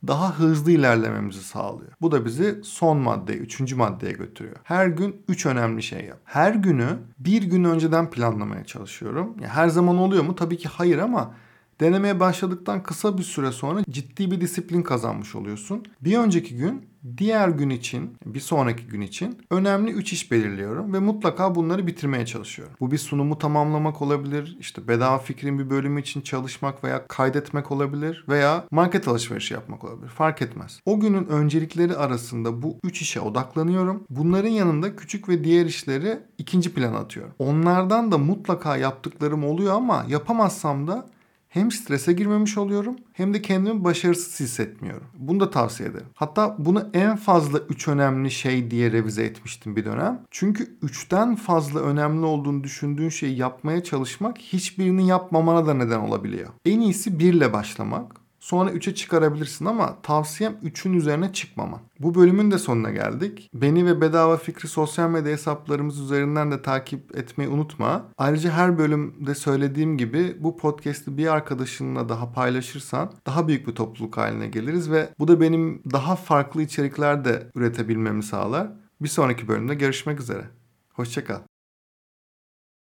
daha 0.07 0.39
hızlı 0.39 0.71
ilerlememizi 0.71 1.43
sağlıyor. 1.43 1.93
Bu 2.01 2.13
da 2.13 2.25
bizi 2.25 2.61
son 2.63 2.99
maddeye, 2.99 3.39
üçüncü 3.39 3.77
maddeye 3.77 4.13
götürüyor. 4.13 4.57
Her 4.63 4.87
gün 4.87 5.23
üç 5.29 5.47
önemli 5.47 5.83
şey 5.83 6.05
yap. 6.05 6.19
Her 6.25 6.55
günü 6.55 6.99
bir 7.19 7.43
gün 7.43 7.65
önceden 7.65 8.11
planlamaya 8.11 8.65
çalışıyorum. 8.65 9.37
Ya 9.41 9.49
her 9.49 9.69
zaman 9.69 9.99
oluyor 9.99 10.25
mu? 10.25 10.35
Tabii 10.35 10.57
ki 10.59 10.69
hayır 10.69 10.99
ama 10.99 11.35
denemeye 11.81 12.21
başladıktan 12.21 12.83
kısa 12.83 13.19
bir 13.19 13.23
süre 13.23 13.53
sonra 13.53 13.81
ciddi 13.91 14.31
bir 14.31 14.41
disiplin 14.41 14.83
kazanmış 14.83 15.35
oluyorsun. 15.35 15.85
Bir 16.01 16.19
önceki 16.19 16.57
gün 16.57 16.89
diğer 17.17 17.49
gün 17.49 17.71
için, 17.71 18.17
bir 18.27 18.41
sonraki 18.41 18.87
gün 18.87 19.01
için 19.01 19.39
önemli 19.51 19.91
3 19.91 20.13
iş 20.13 20.31
belirliyorum 20.31 20.93
ve 20.93 20.99
mutlaka 20.99 21.55
bunları 21.55 21.87
bitirmeye 21.87 22.27
çalışıyorum. 22.27 22.75
Bu 22.81 22.91
bir 22.91 22.99
sunumu 22.99 23.39
tamamlamak 23.39 24.03
olabilir, 24.03 24.57
işte 24.61 24.89
bedava 24.89 25.19
fikrin 25.19 25.59
bir 25.59 25.71
bölümü 25.71 26.01
için 26.01 26.21
çalışmak 26.21 26.85
veya 26.85 27.07
kaydetmek 27.07 27.73
olabilir 27.73 28.25
veya 28.29 28.65
market 28.71 29.09
alışverişi 29.09 29.55
yapmak 29.55 29.85
olabilir. 29.85 30.09
Fark 30.09 30.43
etmez. 30.43 30.81
O 30.87 31.01
günün 31.01 31.27
öncelikleri 31.27 31.97
arasında 31.97 32.63
bu 32.63 32.77
3 32.85 33.03
işe 33.03 33.21
odaklanıyorum. 33.21 34.05
Bunların 34.11 34.49
yanında 34.49 34.97
küçük 34.97 35.29
ve 35.29 35.45
diğer 35.45 35.67
işleri 35.67 36.19
ikinci 36.39 36.75
plana 36.75 36.99
atıyorum. 36.99 37.33
Onlardan 37.39 38.13
da 38.13 38.19
mutlaka 38.19 38.77
yaptıklarım 38.77 39.45
oluyor 39.45 39.75
ama 39.75 40.05
yapamazsam 40.09 40.89
da 40.89 41.07
hem 41.49 41.71
strese 41.71 42.13
girmemiş 42.13 42.59
oluyorum 42.59 42.97
hem 43.13 43.35
de 43.35 43.43
kendimi 43.43 43.85
başarısız 43.85 44.41
hissetmiyorum. 44.41 45.07
Bunu 45.19 45.41
da 45.41 45.51
tavsiye 45.51 45.89
ederim. 45.89 46.07
Hatta 46.15 46.57
bunu 46.59 46.89
en 46.95 47.17
fazla 47.17 47.59
3 47.59 47.89
önemli 47.89 48.31
şey 48.31 48.71
diye 48.71 48.93
revize 48.93 49.25
etmiştim 49.25 49.77
bir 49.77 49.85
dönem. 49.85 50.23
Çünkü 50.31 50.79
3'ten 50.83 51.37
fazla 51.37 51.81
önemli 51.81 52.27
olduğunu 52.27 52.65
düşündüğün 52.65 53.09
şeyi 53.09 53.37
yapmaya 53.39 53.85
çalışmak 53.85 54.39
hiçbirini 54.39 55.09
yapmamana 55.09 55.67
da 55.67 55.75
neden 55.75 56.01
olabiliyor. 56.01 56.49
En 56.65 56.81
iyisi 56.81 57.19
1 57.19 57.33
ile 57.33 57.53
başlamak. 57.53 58.28
Sonra 58.49 58.71
3'e 58.71 58.95
çıkarabilirsin 58.95 59.65
ama 59.65 60.03
tavsiyem 60.03 60.57
3'ün 60.65 60.93
üzerine 60.93 61.33
çıkmaman. 61.33 61.81
Bu 62.01 62.15
bölümün 62.15 62.51
de 62.51 62.59
sonuna 62.59 62.91
geldik. 62.91 63.51
Beni 63.55 63.87
ve 63.87 64.01
Bedava 64.01 64.37
Fikri 64.37 64.69
sosyal 64.69 65.11
medya 65.11 65.33
hesaplarımız 65.33 66.01
üzerinden 66.01 66.51
de 66.51 66.63
takip 66.63 67.17
etmeyi 67.17 67.51
unutma. 67.51 68.05
Ayrıca 68.19 68.51
her 68.51 68.79
bölümde 68.79 69.35
söylediğim 69.35 69.99
gibi 69.99 70.37
bu 70.41 70.57
podcast'i 70.57 71.17
bir 71.17 71.27
arkadaşınla 71.27 72.09
daha 72.09 72.33
paylaşırsan 72.33 73.13
daha 73.27 73.49
büyük 73.49 73.67
bir 73.67 73.75
topluluk 73.75 74.17
haline 74.17 74.49
geliriz 74.49 74.91
ve 74.91 75.09
bu 75.19 75.29
da 75.29 75.41
benim 75.41 75.83
daha 75.93 76.17
farklı 76.17 76.63
içerikler 76.63 77.25
de 77.25 77.51
üretebilmemi 77.55 78.23
sağlar. 78.23 78.71
Bir 79.01 79.09
sonraki 79.09 79.49
bölümde 79.49 79.75
görüşmek 79.75 80.21
üzere. 80.21 80.45
Hoşçakal. 80.93 81.48